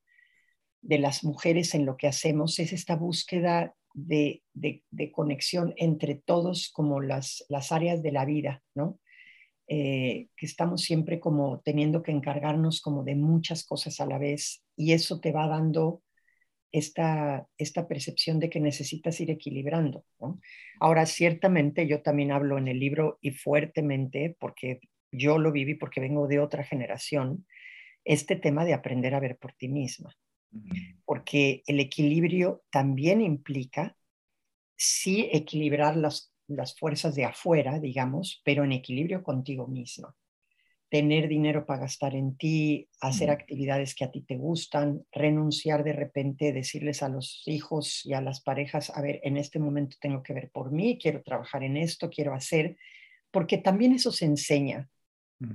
de 0.83 0.99
las 0.99 1.23
mujeres 1.23 1.73
en 1.77 1.87
lo 1.87 1.97
que 1.97 2.09
hacemos 2.09 2.59
es 2.59 2.73
esta 2.73 2.97
búsqueda 2.97 3.77
de, 3.97 4.43
de, 4.53 5.13
conexión 5.13 5.73
entre 5.79 6.15
todos 6.15 6.71
como 6.71 7.01
las, 7.01 7.45
las 7.49 7.73
áreas 7.73 8.03
de 8.03 8.13
la 8.13 8.27
vida, 8.27 8.63
¿no? 8.75 9.01
Eh, 9.69 10.29
que 10.37 10.47
estamos 10.47 10.83
siempre 10.83 11.19
como 11.19 11.61
teniendo 11.65 12.03
que 12.03 12.13
encargarnos 12.13 12.81
como 12.81 13.03
de 13.03 13.17
muchas 13.17 13.65
cosas 13.65 13.99
a 14.01 14.07
la 14.07 14.19
vez 14.19 14.63
y 14.77 14.93
eso 14.93 15.19
te 15.19 15.33
va 15.33 15.49
dando 15.49 16.03
esta, 16.71 17.49
esta 17.59 17.89
percepción 17.89 18.39
de 18.39 18.51
que 18.51 18.61
necesitas 18.61 19.19
ir 19.21 19.31
equilibrando. 19.31 20.05
Ahora, 20.79 21.07
ciertamente 21.07 21.89
yo 21.89 22.03
también 22.03 22.33
hablo 22.33 22.59
en 22.59 22.69
el 22.69 22.79
libro 22.79 23.19
y 23.23 23.31
fuertemente, 23.31 24.37
porque 24.39 24.81
yo 25.11 25.39
lo 25.39 25.53
viví 25.53 25.75
porque 25.75 26.01
vengo 26.01 26.29
de 26.29 26.39
otra 26.39 26.63
generación, 26.63 27.47
este 28.05 28.37
tema 28.37 28.65
de 28.65 28.75
aprender 28.75 29.15
a 29.15 29.21
ver 29.21 29.39
por 29.39 29.55
ti 29.55 29.69
misma. 29.69 30.15
Porque 31.05 31.63
el 31.67 31.81
equilibrio 31.81 32.65
también 32.71 33.21
implica 33.21 33.97
sí 34.77 35.29
equilibrar 35.33 35.97
las, 35.97 36.33
las 36.49 36.79
fuerzas 36.79 37.15
de 37.15 37.25
afuera, 37.25 37.79
digamos, 37.79 38.43
pero 38.45 38.65
en 38.65 38.73
equilibrio 38.73 39.23
contigo 39.23 39.67
misma 39.67 40.15
tener 40.89 41.29
dinero 41.29 41.67
para 41.67 41.81
gastar 41.81 42.15
en 42.15 42.37
ti, 42.37 42.89
hacer 43.01 43.31
actividades 43.31 43.95
que 43.95 44.05
a 44.05 44.11
ti 44.11 44.23
te 44.23 44.37
gustan, 44.37 45.05
renunciar 45.11 45.83
de 45.83 45.93
repente, 45.93 46.53
decirles 46.53 47.03
a 47.03 47.09
los 47.09 47.43
hijos 47.47 48.07
y 48.07 48.13
a 48.13 48.21
las 48.21 48.41
parejas, 48.41 48.91
a 48.97 49.03
ver, 49.03 49.21
en 49.25 49.37
este 49.37 49.59
momento 49.59 49.97
tengo 50.01 50.23
que 50.23 50.33
ver 50.33 50.51
por 50.51 50.71
mí, 50.71 50.99
quiero 51.01 51.23
trabajar 51.23 51.65
en 51.65 51.77
esto, 51.77 52.09
quiero 52.09 52.35
hacer, 52.35 52.77
porque 53.31 53.59
también 53.59 53.93
eso 53.93 54.13
se 54.13 54.27
enseña, 54.27 54.89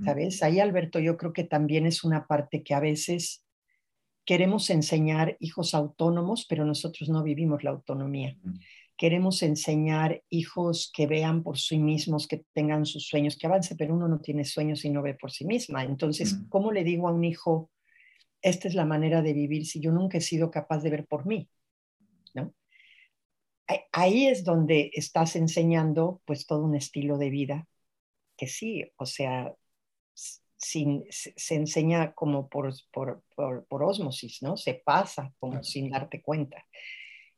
¿sabes? 0.04 0.42
Ahí, 0.42 0.60
Alberto, 0.60 1.00
yo 1.00 1.16
creo 1.16 1.32
que 1.32 1.44
también 1.44 1.86
es 1.86 2.04
una 2.04 2.26
parte 2.26 2.62
que 2.62 2.74
a 2.74 2.80
veces 2.80 3.44
queremos 4.24 4.70
enseñar 4.70 5.36
hijos 5.40 5.74
autónomos, 5.74 6.46
pero 6.48 6.64
nosotros 6.64 7.08
no 7.08 7.22
vivimos 7.22 7.64
la 7.64 7.70
autonomía 7.70 8.36
queremos 9.02 9.42
enseñar 9.42 10.22
hijos 10.30 10.92
que 10.94 11.08
vean 11.08 11.42
por 11.42 11.58
sí 11.58 11.78
mismos, 11.78 12.28
que 12.28 12.44
tengan 12.52 12.86
sus 12.86 13.08
sueños, 13.08 13.36
que 13.36 13.48
avance, 13.48 13.74
pero 13.74 13.94
uno 13.94 14.06
no 14.06 14.20
tiene 14.20 14.44
sueños 14.44 14.84
y 14.84 14.90
no 14.90 15.02
ve 15.02 15.14
por 15.14 15.32
sí 15.32 15.44
misma. 15.44 15.82
Entonces, 15.82 16.38
¿cómo 16.48 16.70
le 16.70 16.84
digo 16.84 17.08
a 17.08 17.12
un 17.12 17.24
hijo, 17.24 17.68
esta 18.40 18.68
es 18.68 18.74
la 18.74 18.84
manera 18.84 19.20
de 19.20 19.32
vivir 19.32 19.66
si 19.66 19.80
yo 19.80 19.90
nunca 19.90 20.18
he 20.18 20.20
sido 20.20 20.52
capaz 20.52 20.84
de 20.84 20.90
ver 20.90 21.06
por 21.06 21.26
mí? 21.26 21.48
¿No? 22.34 22.54
Ahí 23.90 24.26
es 24.26 24.44
donde 24.44 24.92
estás 24.94 25.34
enseñando 25.34 26.22
pues 26.24 26.46
todo 26.46 26.64
un 26.64 26.76
estilo 26.76 27.18
de 27.18 27.30
vida 27.30 27.66
que 28.36 28.46
sí, 28.46 28.84
o 28.96 29.06
sea, 29.06 29.52
sin, 30.62 31.04
se 31.10 31.54
enseña 31.54 32.12
como 32.12 32.48
por, 32.48 32.72
por, 32.92 33.22
por, 33.34 33.66
por, 33.66 33.82
osmosis, 33.82 34.42
¿no? 34.42 34.56
Se 34.56 34.74
pasa 34.74 35.32
como 35.40 35.62
sin 35.64 35.90
darte 35.90 36.22
cuenta. 36.22 36.64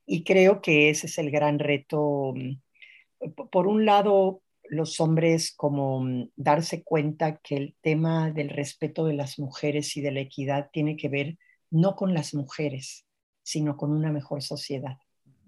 Y 0.07 0.25
creo 0.25 0.61
que 0.61 0.91
ese 0.91 1.07
es 1.07 1.19
el 1.19 1.31
gran 1.31 1.59
reto. 1.59 2.35
Mm, 2.37 3.31
por 3.51 3.67
un 3.67 3.87
lado, 3.87 4.43
los 4.65 5.01
hombres 5.01 5.55
como 5.57 6.01
mm, 6.01 6.31
darse 6.37 6.83
cuenta 6.83 7.39
que 7.39 7.57
el 7.57 7.77
tema 7.81 8.31
del 8.31 8.51
respeto 8.51 9.07
de 9.07 9.15
las 9.15 9.39
mujeres 9.39 9.97
y 9.97 10.03
de 10.03 10.13
la 10.13 10.21
equidad 10.21 10.69
tiene 10.71 10.97
que 10.97 11.09
ver 11.09 11.39
no 11.71 11.97
con 11.97 12.13
las 12.13 12.35
mujeres, 12.35 13.07
sino 13.43 13.77
con 13.79 13.91
una 13.91 14.13
mejor 14.13 14.43
sociedad. 14.43 14.99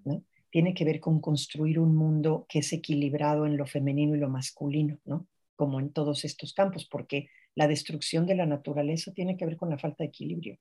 ¿no? 0.05 0.25
Tiene 0.51 0.73
que 0.73 0.87
ver 0.87 0.99
con 1.01 1.21
construir 1.21 1.79
un 1.79 1.95
mundo 1.95 2.47
que 2.49 2.61
es 2.61 2.73
equilibrado 2.73 3.45
en 3.45 3.59
lo 3.59 3.67
femenino 3.67 4.17
y 4.17 4.19
lo 4.19 4.31
masculino, 4.31 4.99
¿no? 5.05 5.27
Como 5.57 5.81
en 5.81 5.93
todos 5.93 6.25
estos 6.25 6.53
campos, 6.53 6.87
porque 6.87 7.29
la 7.55 7.67
destrucción 7.67 8.27
de 8.27 8.37
la 8.37 8.47
naturaleza 8.47 9.13
tiene 9.13 9.37
que 9.37 9.47
ver 9.47 9.57
con 9.57 9.71
la 9.71 9.79
falta 9.79 10.05
de 10.05 10.09
equilibrio. 10.09 10.59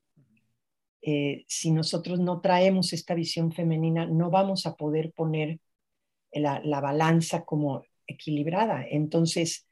Eh, 1.01 1.45
si 1.47 1.71
nosotros 1.71 2.19
no 2.19 2.41
traemos 2.41 2.91
esta 2.93 3.13
visión 3.13 3.51
femenina, 3.51 4.07
no 4.07 4.31
vamos 4.31 4.65
a 4.65 4.75
poder 4.75 5.11
poner 5.11 5.59
la, 6.31 6.81
balanza 6.81 7.45
como 7.45 7.83
equilibrada. 8.07 8.83
Entonces, 8.89 9.67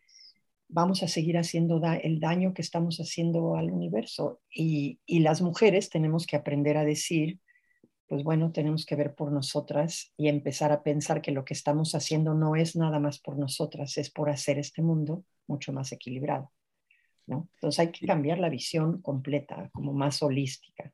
vamos 0.68 1.02
a 1.02 1.08
seguir 1.08 1.38
haciendo 1.38 1.82
el 2.04 2.20
daño 2.20 2.54
que 2.54 2.62
estamos 2.62 2.98
haciendo 3.00 3.56
al 3.56 3.72
universo. 3.72 4.42
Y, 4.54 5.00
y, 5.06 5.20
las 5.22 5.42
mujeres 5.42 5.90
tenemos 5.90 6.28
que 6.28 6.36
aprender 6.36 6.78
a 6.78 6.86
decir, 6.86 7.40
pues 8.14 8.24
bueno, 8.24 8.52
tenemos 8.52 8.86
que 8.86 8.96
ver 8.96 9.16
por 9.16 9.32
nosotras 9.32 10.14
y 10.18 10.28
empezar 10.28 10.72
a 10.72 10.84
pensar 10.84 11.20
que 11.20 11.32
lo 11.32 11.44
que 11.44 11.56
estamos 11.56 11.96
haciendo 11.96 12.36
no 12.36 12.56
es 12.56 12.76
nada 12.76 13.00
más 13.00 13.18
por 13.18 13.40
nosotras, 13.40 13.98
es 13.98 14.12
por 14.12 14.30
hacer 14.30 14.60
este 14.60 14.84
mundo 14.84 15.26
mucho 15.48 15.74
más 15.74 15.92
equilibrado. 15.92 16.52
¿no? 17.26 17.50
Entonces 17.56 17.80
hay 17.80 17.92
que 17.92 18.06
cambiar 18.06 18.38
la 18.38 18.50
visión 18.50 19.02
completa, 19.02 19.68
como 19.74 19.94
más 19.94 20.22
holística. 20.22 20.94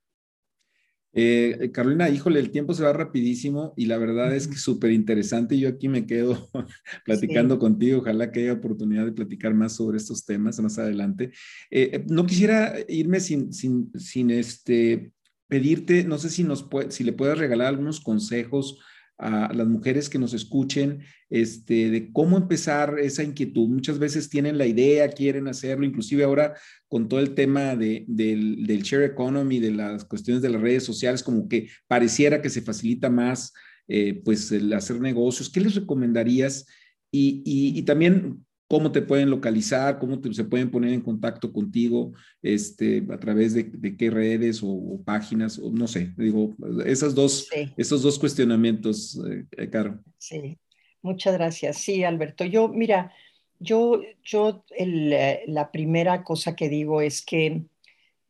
Eh, 1.11 1.69
Carolina, 1.73 2.07
híjole, 2.07 2.39
el 2.39 2.51
tiempo 2.51 2.73
se 2.73 2.83
va 2.83 2.93
rapidísimo 2.93 3.73
y 3.75 3.87
la 3.87 3.97
verdad 3.97 4.33
es 4.33 4.47
que 4.47 4.55
súper 4.55 4.93
interesante. 4.93 5.59
Yo 5.59 5.67
aquí 5.67 5.89
me 5.89 6.05
quedo 6.05 6.49
platicando 7.03 7.59
contigo. 7.59 7.99
Ojalá 7.99 8.31
que 8.31 8.43
haya 8.43 8.53
oportunidad 8.53 9.03
de 9.03 9.11
platicar 9.11 9.53
más 9.53 9.75
sobre 9.75 9.97
estos 9.97 10.23
temas 10.23 10.57
más 10.61 10.79
adelante. 10.79 11.33
Eh, 11.69 11.89
eh, 11.91 12.05
no 12.07 12.25
quisiera 12.25 12.75
irme 12.87 13.19
sin, 13.19 13.51
sin, 13.51 13.91
sin 13.99 14.31
este, 14.31 15.11
pedirte, 15.49 16.05
no 16.05 16.17
sé 16.17 16.29
si, 16.29 16.45
nos 16.45 16.63
puede, 16.63 16.91
si 16.91 17.03
le 17.03 17.11
puedes 17.11 17.37
regalar 17.37 17.67
algunos 17.67 17.99
consejos 17.99 18.79
a 19.17 19.51
las 19.53 19.67
mujeres 19.67 20.09
que 20.09 20.17
nos 20.17 20.33
escuchen, 20.33 21.01
este, 21.29 21.89
de 21.89 22.11
cómo 22.13 22.37
empezar 22.37 22.97
esa 22.99 23.21
inquietud. 23.21 23.67
Muchas 23.67 23.99
veces 23.99 24.29
tienen 24.29 24.57
la 24.57 24.65
idea, 24.65 25.09
quieren 25.09 25.49
hacerlo, 25.49 25.85
inclusive 25.85 26.23
ahora 26.23 26.53
con 26.87 27.09
todo 27.09 27.19
el 27.19 27.35
tema 27.35 27.75
de, 27.75 28.05
del, 28.07 28.65
del, 28.65 28.81
share 28.81 29.03
economy, 29.03 29.59
de 29.59 29.71
las 29.71 30.05
cuestiones 30.05 30.41
de 30.41 30.49
las 30.49 30.61
redes 30.61 30.85
sociales, 30.85 31.21
como 31.21 31.49
que 31.49 31.67
pareciera 31.87 32.41
que 32.41 32.49
se 32.49 32.61
facilita 32.61 33.09
más 33.09 33.51
eh, 33.89 34.21
pues 34.23 34.53
el 34.53 34.71
hacer 34.71 35.01
negocios. 35.01 35.49
¿Qué 35.49 35.59
les 35.59 35.75
recomendarías? 35.75 36.65
Y, 37.11 37.43
y, 37.45 37.77
y 37.77 37.81
también 37.81 38.45
cómo 38.69 38.91
te 38.91 39.01
pueden 39.01 39.31
localizar, 39.31 39.97
cómo 39.97 40.21
se 40.31 40.43
pueden 40.43 40.69
poner 40.69 40.93
en 40.93 41.01
contacto 41.01 41.51
contigo, 41.51 42.13
este, 42.43 43.03
a 43.09 43.19
través 43.19 43.55
de, 43.55 43.97
qué 43.97 44.11
redes 44.11 44.61
o, 44.63 45.01
páginas, 45.03 45.57
o 45.57 45.71
no 45.71 45.87
sé, 45.87 46.13
digo, 46.15 46.55
esas 46.85 47.15
dos, 47.15 47.49
esos 47.75 48.03
dos 48.03 48.19
cuestionamientos, 48.19 49.19
eh, 49.57 49.69
Caro. 49.69 49.99
Sí, 50.19 50.59
muchas 51.01 51.33
gracias. 51.33 51.77
Sí, 51.77 52.03
Alberto, 52.03 52.45
yo, 52.45 52.69
mira, 52.69 53.11
yo, 53.57 54.03
yo 54.23 54.63
eh, 54.77 55.43
la 55.47 55.71
primera 55.71 56.23
cosa 56.23 56.55
que 56.55 56.69
digo 56.69 57.01
es 57.01 57.23
que 57.23 57.63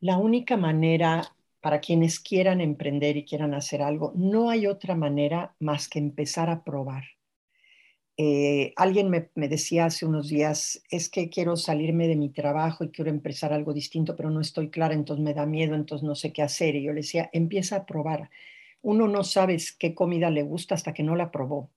la 0.00 0.16
única 0.16 0.56
manera 0.56 1.34
para 1.60 1.80
quienes 1.80 2.18
quieran 2.18 2.62
emprender 2.62 3.18
y 3.18 3.26
quieran 3.26 3.52
hacer 3.52 3.82
algo, 3.82 4.14
no 4.16 4.48
hay 4.48 4.66
otra 4.66 4.94
manera 4.94 5.54
más 5.60 5.86
que 5.86 5.98
empezar 5.98 6.48
a 6.48 6.64
probar 6.64 7.04
eh, 8.22 8.74
alguien 8.76 9.08
me, 9.08 9.30
decía 9.48 9.86
hace 9.86 10.04
unos 10.04 10.28
días, 10.28 10.82
es 10.90 11.08
que 11.08 11.30
quiero 11.30 11.56
salirme 11.56 12.06
de 12.06 12.16
mi 12.16 12.28
trabajo 12.28 12.84
y 12.84 12.90
quiero 12.90 13.08
empezar 13.08 13.54
algo 13.54 13.72
distinto, 13.72 14.14
pero 14.14 14.28
no 14.28 14.42
estoy 14.42 14.68
clara, 14.68 14.92
entonces 14.92 15.24
me 15.24 15.32
da 15.32 15.46
miedo, 15.46 15.74
entonces 15.74 16.06
no 16.06 16.14
sé 16.14 16.30
qué 16.30 16.42
hacer. 16.42 16.76
Y 16.76 16.82
yo 16.82 16.92
le 16.92 17.00
decía, 17.00 17.30
empieza 17.32 17.76
a 17.76 17.86
probar. 17.86 18.28
Uno 18.82 19.08
no 19.08 19.24
sabe 19.24 19.56
qué 19.78 19.94
comida 19.94 20.28
le 20.28 20.42
gusta 20.42 20.74
hasta 20.74 20.92
que 20.92 21.02
no 21.02 21.16
la 21.16 21.30
probó. 21.30 21.70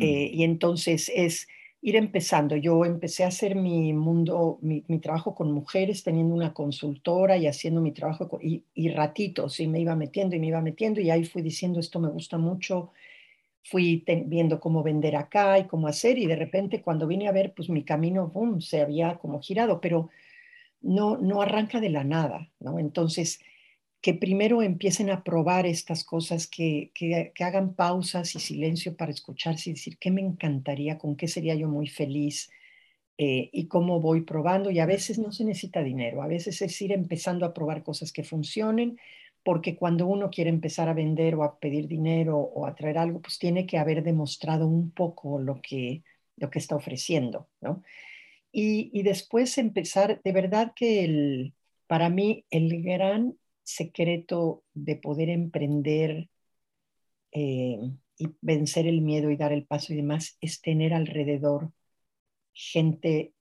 Eh, 0.00 0.28
y 0.32 0.42
entonces 0.42 1.08
es 1.14 1.46
ir 1.80 1.94
empezando. 1.94 2.56
Yo 2.56 2.84
empecé 2.84 3.22
a 3.22 3.28
hacer 3.28 3.54
mi 3.54 3.92
mundo, 3.92 4.58
mi, 4.62 4.82
trabajo 4.98 5.36
con 5.36 5.52
mujeres, 5.52 6.02
teniendo 6.02 6.34
una 6.34 6.52
consultora 6.52 7.36
y 7.36 7.46
haciendo 7.46 7.80
mi 7.80 7.92
trabajo 7.92 8.40
y, 8.42 8.64
y 8.74 8.88
ratitos, 8.88 9.60
y 9.60 9.68
me 9.68 9.78
iba 9.78 9.94
metiendo 9.94 10.34
y 10.34 10.40
me 10.40 10.48
iba 10.48 10.60
metiendo, 10.60 11.00
y 11.00 11.10
ahí 11.10 11.24
fui 11.24 11.42
diciendo, 11.42 11.78
esto 11.78 12.00
me 12.00 12.08
gusta 12.08 12.38
mucho, 12.38 12.90
fui 13.68 14.04
viendo 14.26 14.60
cómo 14.60 14.82
vender 14.82 15.16
acá 15.16 15.58
y 15.58 15.66
cómo 15.66 15.88
hacer 15.88 16.18
y 16.18 16.26
de 16.26 16.36
repente 16.36 16.82
cuando 16.82 17.06
vine 17.06 17.28
a 17.28 17.32
ver, 17.32 17.52
pues 17.54 17.68
mi 17.68 17.82
camino, 17.84 18.28
boom, 18.28 18.60
se 18.60 18.80
había 18.80 19.16
como 19.16 19.40
girado, 19.40 19.80
pero 19.80 20.08
no, 20.80 21.16
no 21.16 21.42
arranca 21.42 21.80
de 21.80 21.90
la 21.90 22.04
nada, 22.04 22.48
¿no? 22.60 22.78
Entonces, 22.78 23.40
que 24.00 24.14
primero 24.14 24.62
empiecen 24.62 25.10
a 25.10 25.24
probar 25.24 25.66
estas 25.66 26.04
cosas, 26.04 26.46
que, 26.46 26.92
que, 26.94 27.32
hagan 27.42 27.74
pausas 27.74 28.36
y 28.36 28.40
silencio 28.40 28.96
para 28.96 29.10
escucharse 29.10 29.70
y 29.70 29.72
decir 29.72 29.98
qué 29.98 30.12
me 30.12 30.20
encantaría, 30.20 30.96
con 30.96 31.16
qué 31.16 31.26
sería 31.26 31.56
yo 31.56 31.68
muy 31.68 31.88
feliz 31.88 32.50
eh, 33.18 33.50
y 33.52 33.66
cómo 33.66 34.00
voy 34.00 34.20
probando. 34.20 34.70
Y 34.70 34.78
a 34.78 34.86
veces 34.86 35.18
no 35.18 35.32
se 35.32 35.44
necesita 35.44 35.82
dinero, 35.82 36.22
a 36.22 36.28
veces 36.28 36.62
es 36.62 36.80
ir 36.82 36.92
empezando 36.92 37.44
a 37.44 37.52
probar 37.52 37.82
cosas 37.82 38.12
que 38.12 38.22
funcionen, 38.22 38.96
porque 39.46 39.76
cuando 39.76 40.08
uno 40.08 40.28
quiere 40.28 40.50
empezar 40.50 40.88
a 40.88 40.92
vender 40.92 41.36
o 41.36 41.44
a 41.44 41.60
pedir 41.60 41.86
dinero 41.86 42.36
o 42.36 42.66
a 42.66 42.74
traer 42.74 42.98
algo, 42.98 43.20
pues 43.20 43.38
tiene 43.38 43.64
que 43.64 43.78
haber 43.78 44.02
demostrado 44.02 44.66
un 44.66 44.90
poco 44.90 45.38
lo 45.38 45.62
que, 45.62 46.02
lo 46.34 46.50
que 46.50 46.58
está 46.58 46.74
ofreciendo, 46.74 47.48
¿no? 47.60 47.84
Y, 48.50 49.02
después 49.04 49.56
empezar, 49.58 50.20
de 50.24 50.32
verdad 50.32 50.72
que 50.74 51.04
el, 51.04 51.54
para 51.86 52.08
mí 52.08 52.44
el 52.50 52.82
gran 52.82 53.38
secreto 53.62 54.64
de 54.74 54.96
poder 54.96 55.28
emprender 55.28 56.28
eh, 57.30 57.78
y 58.18 58.26
vencer 58.40 58.88
el 58.88 59.00
miedo 59.00 59.30
y 59.30 59.36
dar 59.36 59.52
el 59.52 59.64
paso 59.64 59.92
y 59.92 59.96
demás 59.96 60.38
es 60.40 60.60
tener 60.60 60.92
alrededor 60.92 61.70
gente 62.52 63.32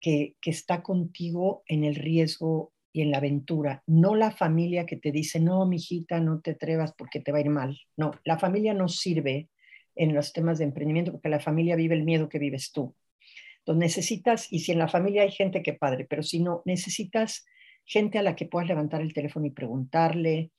que, 0.00 0.36
que 0.42 0.50
está 0.50 0.82
contigo 0.82 1.62
en 1.66 1.84
el 1.84 1.94
riesgo 1.94 2.72
y 2.92 3.00
en 3.00 3.10
la 3.10 3.18
aventura, 3.18 3.82
no 3.86 4.14
la 4.14 4.30
familia 4.30 4.84
que 4.84 4.96
te 4.96 5.12
dice, 5.12 5.40
no, 5.40 5.66
mijita, 5.66 6.20
no 6.20 6.40
te 6.40 6.52
atrevas 6.52 6.92
porque 6.96 7.20
te 7.20 7.32
va 7.32 7.38
a 7.38 7.40
ir 7.40 7.48
mal. 7.48 7.78
No, 7.96 8.12
la 8.24 8.38
familia 8.38 8.74
no 8.74 8.88
sirve 8.88 9.48
en 9.96 10.14
los 10.14 10.32
temas 10.32 10.58
de 10.58 10.64
emprendimiento 10.64 11.12
porque 11.12 11.28
la 11.28 11.40
familia 11.40 11.76
vive 11.76 11.94
el 11.94 12.04
miedo 12.04 12.28
que 12.28 12.38
vives 12.38 12.70
tú. 12.72 12.94
Entonces 13.60 13.80
necesitas, 13.80 14.52
y 14.52 14.60
si 14.60 14.72
en 14.72 14.78
la 14.78 14.88
familia 14.88 15.22
hay 15.22 15.30
gente 15.30 15.62
que 15.62 15.72
padre, 15.72 16.06
pero 16.08 16.22
si 16.22 16.40
no, 16.40 16.62
necesitas 16.64 17.46
gente 17.84 18.18
a 18.18 18.22
la 18.22 18.36
que 18.36 18.46
puedas 18.46 18.68
levantar 18.68 19.00
el 19.00 19.14
teléfono 19.14 19.46
y 19.46 19.50
preguntarle, 19.50 20.50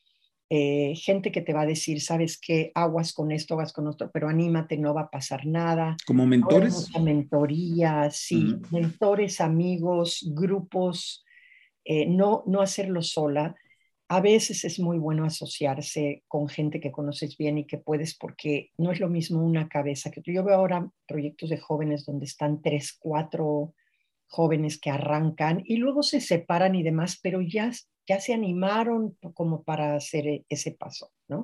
eh, 0.50 0.94
gente 0.96 1.32
que 1.32 1.42
te 1.42 1.54
va 1.54 1.62
a 1.62 1.66
decir, 1.66 2.02
sabes 2.02 2.40
qué, 2.40 2.72
aguas 2.76 3.14
con 3.14 3.32
esto, 3.32 3.56
aguas 3.56 3.74
con 3.74 3.88
otro, 3.88 4.10
pero 4.12 4.30
anímate, 4.30 4.78
no 4.78 4.94
va 4.94 5.02
a 5.02 5.10
pasar 5.10 5.46
nada. 5.46 5.98
Como 6.06 6.26
mentores. 6.26 6.90
Mentoría, 7.02 8.10
sí, 8.12 8.56
mentores, 8.72 9.42
amigos, 9.42 10.26
grupos 10.34 11.24
eh, 11.86 12.06
no, 12.08 12.44
no 12.46 12.62
hacerlo 12.62 13.02
sola. 13.02 13.56
A 14.10 14.22
veces 14.22 14.64
es 14.66 14.80
muy 14.80 14.98
bueno 15.00 15.26
asociarse 15.26 16.24
con 16.28 16.48
gente 16.48 16.80
que 16.80 16.92
conoces 16.92 17.38
bien 17.38 17.58
y 17.58 17.66
que 17.66 17.78
puedes, 17.78 18.16
porque 18.16 18.72
no 18.78 18.92
es 18.92 19.00
lo 19.00 19.10
mismo 19.10 19.42
una 19.44 19.68
cabeza 19.70 20.12
que 20.12 20.22
Yo 20.26 20.44
veo 20.44 20.56
ahora 20.56 20.90
proyectos 21.08 21.50
de 21.50 21.58
jóvenes 21.58 22.06
donde 22.06 22.26
están 22.26 22.62
tres, 22.62 22.98
cuatro 23.00 23.74
jóvenes 24.28 24.80
que 24.80 24.90
arrancan 24.90 25.62
y 25.66 25.78
luego 25.78 26.04
se 26.04 26.20
separan 26.20 26.76
y 26.76 26.84
demás, 26.84 27.20
pero 27.22 27.42
ya, 27.42 27.72
ya 28.08 28.20
se 28.20 28.34
animaron 28.34 29.18
como 29.34 29.64
para 29.64 29.96
hacer 29.96 30.28
e, 30.28 30.46
ese 30.50 30.72
paso, 30.72 31.12
¿no? 31.28 31.44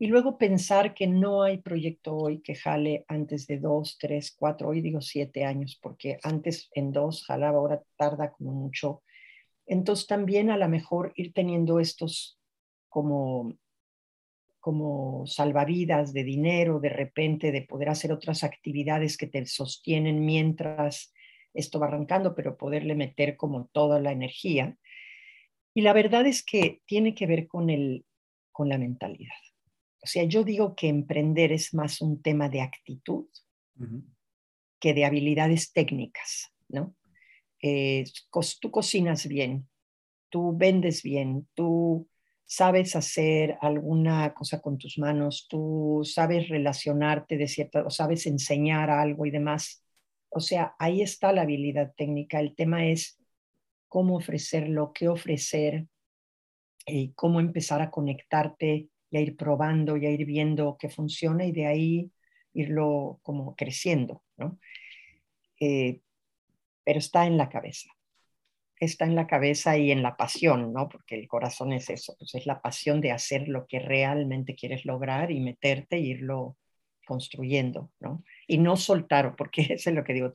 Y 0.00 0.06
luego 0.06 0.38
pensar 0.38 0.94
que 0.94 1.06
no 1.08 1.42
hay 1.42 1.58
proyecto 1.58 2.16
hoy 2.16 2.40
que 2.40 2.54
jale 2.54 3.04
antes 3.08 3.46
de 3.48 3.58
dos, 3.58 3.98
tres, 3.98 4.34
cuatro, 4.36 4.68
hoy 4.68 4.80
digo 4.80 5.00
siete 5.00 5.44
años, 5.44 5.78
porque 5.82 6.18
antes 6.22 6.68
en 6.72 6.92
dos 6.92 7.24
jalaba, 7.24 7.58
ahora 7.58 7.82
tarda 7.96 8.30
como 8.32 8.52
mucho 8.52 9.02
entonces 9.68 10.06
también 10.06 10.50
a 10.50 10.56
lo 10.56 10.68
mejor 10.68 11.12
ir 11.14 11.32
teniendo 11.32 11.78
estos 11.78 12.40
como, 12.88 13.56
como 14.60 15.26
salvavidas 15.26 16.12
de 16.14 16.24
dinero, 16.24 16.80
de 16.80 16.88
repente, 16.88 17.52
de 17.52 17.62
poder 17.62 17.90
hacer 17.90 18.10
otras 18.10 18.44
actividades 18.44 19.16
que 19.18 19.26
te 19.26 19.44
sostienen 19.46 20.24
mientras 20.24 21.12
esto 21.52 21.78
va 21.78 21.88
arrancando, 21.88 22.34
pero 22.34 22.56
poderle 22.56 22.94
meter 22.94 23.36
como 23.36 23.66
toda 23.66 24.00
la 24.00 24.12
energía. 24.12 24.76
Y 25.74 25.82
la 25.82 25.92
verdad 25.92 26.26
es 26.26 26.44
que 26.44 26.80
tiene 26.86 27.14
que 27.14 27.26
ver 27.26 27.46
con, 27.46 27.68
el, 27.68 28.06
con 28.52 28.68
la 28.68 28.78
mentalidad. 28.78 29.36
O 30.02 30.06
sea, 30.06 30.24
yo 30.24 30.44
digo 30.44 30.74
que 30.74 30.88
emprender 30.88 31.52
es 31.52 31.74
más 31.74 32.00
un 32.00 32.22
tema 32.22 32.48
de 32.48 32.62
actitud 32.62 33.26
que 34.80 34.94
de 34.94 35.04
habilidades 35.04 35.72
técnicas, 35.72 36.52
¿no? 36.68 36.94
Eh, 37.62 38.04
tú 38.60 38.70
cocinas 38.70 39.26
bien, 39.26 39.68
tú 40.30 40.56
vendes 40.56 41.02
bien, 41.02 41.48
tú 41.54 42.08
sabes 42.46 42.96
hacer 42.96 43.58
alguna 43.60 44.34
cosa 44.34 44.60
con 44.60 44.78
tus 44.78 44.98
manos, 44.98 45.46
tú 45.50 46.02
sabes 46.04 46.48
relacionarte 46.48 47.36
de 47.36 47.48
cierta, 47.48 47.84
o 47.84 47.90
sabes 47.90 48.26
enseñar 48.26 48.90
algo 48.90 49.26
y 49.26 49.30
demás. 49.30 49.84
O 50.30 50.40
sea, 50.40 50.74
ahí 50.78 51.02
está 51.02 51.32
la 51.32 51.42
habilidad 51.42 51.92
técnica. 51.96 52.40
El 52.40 52.54
tema 52.54 52.86
es 52.86 53.18
cómo 53.88 54.16
ofrecerlo, 54.16 54.92
qué 54.94 55.08
ofrecer, 55.08 55.86
y 56.86 57.04
eh, 57.06 57.12
cómo 57.14 57.40
empezar 57.40 57.82
a 57.82 57.90
conectarte 57.90 58.88
y 59.10 59.16
a 59.16 59.20
ir 59.20 59.36
probando 59.36 59.96
y 59.96 60.06
a 60.06 60.10
ir 60.10 60.24
viendo 60.26 60.76
qué 60.78 60.88
funciona 60.88 61.44
y 61.44 61.52
de 61.52 61.66
ahí 61.66 62.12
irlo 62.54 63.20
como 63.22 63.54
creciendo, 63.56 64.22
¿no? 64.36 64.58
Eh, 65.60 66.00
pero 66.88 67.00
está 67.00 67.26
en 67.26 67.36
la 67.36 67.50
cabeza. 67.50 67.90
Está 68.80 69.04
en 69.04 69.14
la 69.14 69.26
cabeza 69.26 69.76
y 69.76 69.90
en 69.90 70.02
la 70.02 70.16
pasión, 70.16 70.72
¿no? 70.72 70.88
Porque 70.88 71.16
el 71.16 71.28
corazón 71.28 71.74
es 71.74 71.90
eso, 71.90 72.16
pues 72.18 72.34
es 72.34 72.46
la 72.46 72.62
pasión 72.62 73.02
de 73.02 73.12
hacer 73.12 73.46
lo 73.46 73.66
que 73.66 73.78
realmente 73.78 74.54
quieres 74.54 74.86
lograr 74.86 75.30
y 75.30 75.38
meterte 75.40 75.96
e 75.96 76.00
irlo 76.00 76.56
construyendo, 77.06 77.90
¿no? 78.00 78.24
Y 78.46 78.56
no 78.56 78.78
soltar, 78.78 79.36
porque 79.36 79.60
eso 79.74 79.90
es 79.90 79.96
lo 79.96 80.02
que 80.02 80.14
digo. 80.14 80.32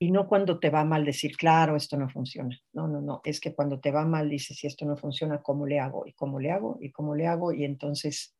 Y 0.00 0.10
no 0.10 0.26
cuando 0.26 0.58
te 0.58 0.70
va 0.70 0.84
mal 0.84 1.04
decir, 1.04 1.36
claro, 1.36 1.76
esto 1.76 1.96
no 1.96 2.08
funciona. 2.08 2.58
No, 2.72 2.88
no, 2.88 3.00
no. 3.00 3.20
Es 3.22 3.38
que 3.38 3.54
cuando 3.54 3.78
te 3.78 3.92
va 3.92 4.04
mal 4.04 4.28
dices, 4.28 4.58
si 4.58 4.66
esto 4.66 4.84
no 4.86 4.96
funciona, 4.96 5.40
¿cómo 5.40 5.68
le 5.68 5.78
hago? 5.78 6.04
¿Y 6.04 6.14
cómo 6.14 6.40
le 6.40 6.50
hago? 6.50 6.78
¿Y 6.80 6.90
cómo 6.90 7.14
le 7.14 7.28
hago? 7.28 7.52
Y 7.52 7.62
entonces 7.62 8.34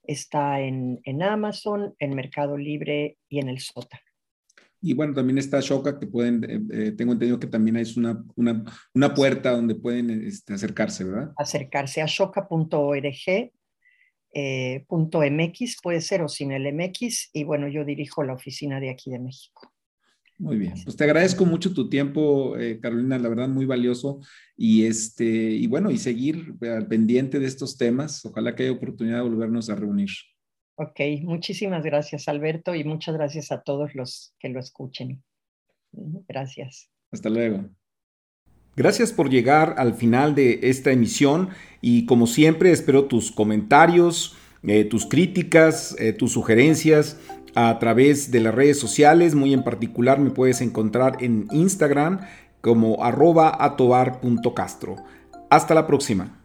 está 0.05 0.61
en, 0.61 1.01
en 1.03 1.25
Amazon, 1.25 1.97
en 1.99 2.15
Mercado 2.15 2.57
Libre 2.57 3.19
y 3.29 3.41
en 3.41 3.49
el 3.49 3.59
SOTA. 3.59 4.01
Y 4.81 4.95
bueno, 4.95 5.13
también 5.13 5.39
está 5.39 5.59
Shoka, 5.61 5.99
que 5.99 6.07
pueden, 6.07 6.45
eh, 6.45 6.61
eh, 6.73 6.93
tengo 6.93 7.13
entendido 7.13 7.41
que 7.41 7.49
también 7.49 7.77
es 7.79 7.97
una, 7.97 8.25
una, 8.37 8.65
una 8.95 9.13
puerta 9.13 9.51
donde 9.51 9.75
pueden 9.75 10.09
este, 10.25 10.55
acercarse, 10.55 11.03
¿verdad? 11.05 11.33
Acercarse 11.37 12.01
a 12.01 12.07
shoka.org 12.07 13.53
eh, 14.33 14.85
punto 14.89 15.23
MX, 15.23 15.79
puede 15.83 16.01
ser 16.01 16.23
o 16.23 16.29
sin 16.29 16.53
el 16.53 16.73
MX, 16.73 17.31
y 17.33 17.45
bueno, 17.45 17.69
yo 17.69 17.85
dirijo 17.85 18.23
la 18.23 18.35
oficina 18.35 18.81
de 18.81 18.91
aquí 18.91 19.11
de 19.11 19.19
México. 19.19 19.73
Muy 20.39 20.57
bien, 20.57 20.73
pues 20.85 20.97
te 20.97 21.05
agradezco 21.05 21.45
mucho 21.45 21.75
tu 21.75 21.91
tiempo, 21.91 22.57
eh, 22.57 22.81
Carolina, 22.81 23.19
la 23.19 23.29
verdad 23.29 23.49
muy 23.49 23.67
valioso 23.67 24.21
y 24.57 24.87
este 24.87 25.27
y 25.27 25.67
bueno 25.67 25.91
y 25.91 25.99
seguir 25.99 26.55
al 26.63 26.89
pendiente 26.89 27.39
de 27.39 27.47
estos 27.47 27.77
temas. 27.77 28.25
Ojalá 28.25 28.55
que 28.55 28.63
haya 28.63 28.73
oportunidad 28.73 29.17
de 29.17 29.29
volvernos 29.29 29.69
a 29.69 29.75
reunir. 29.75 30.09
Ok, 30.77 30.99
muchísimas 31.25 31.85
gracias, 31.85 32.27
Alberto, 32.27 32.75
y 32.75 32.85
muchas 32.85 33.17
gracias 33.17 33.53
a 33.53 33.61
todos 33.61 33.95
los 33.95 34.35
que 34.39 34.49
lo 34.49 34.61
escuchen. 34.61 35.23
Gracias. 36.27 36.91
Hasta 37.13 37.29
luego. 37.29 37.69
Gracias 38.77 39.13
por 39.13 39.29
llegar 39.29 39.75
al 39.79 39.95
final 39.95 40.35
de 40.35 40.61
esta 40.63 40.91
emisión 40.91 41.51
y 41.81 42.07
como 42.07 42.27
siempre 42.27 42.73
espero 42.73 43.05
tus 43.05 43.33
comentarios, 43.33 44.37
eh, 44.63 44.85
tus 44.85 45.07
críticas, 45.07 45.97
eh, 45.99 46.13
tus 46.13 46.33
sugerencias 46.33 47.19
a 47.55 47.79
través 47.79 48.31
de 48.31 48.41
las 48.41 48.55
redes 48.55 48.79
sociales. 48.79 49.35
Muy 49.35 49.53
en 49.53 49.65
particular 49.65 50.19
me 50.19 50.31
puedes 50.31 50.61
encontrar 50.61 51.19
en 51.21 51.49
Instagram 51.51 52.21
como 52.61 53.05
arroba 53.05 53.57
atobar.castro. 53.65 54.97
Hasta 55.51 55.75
la 55.75 55.87
próxima. 55.87 56.40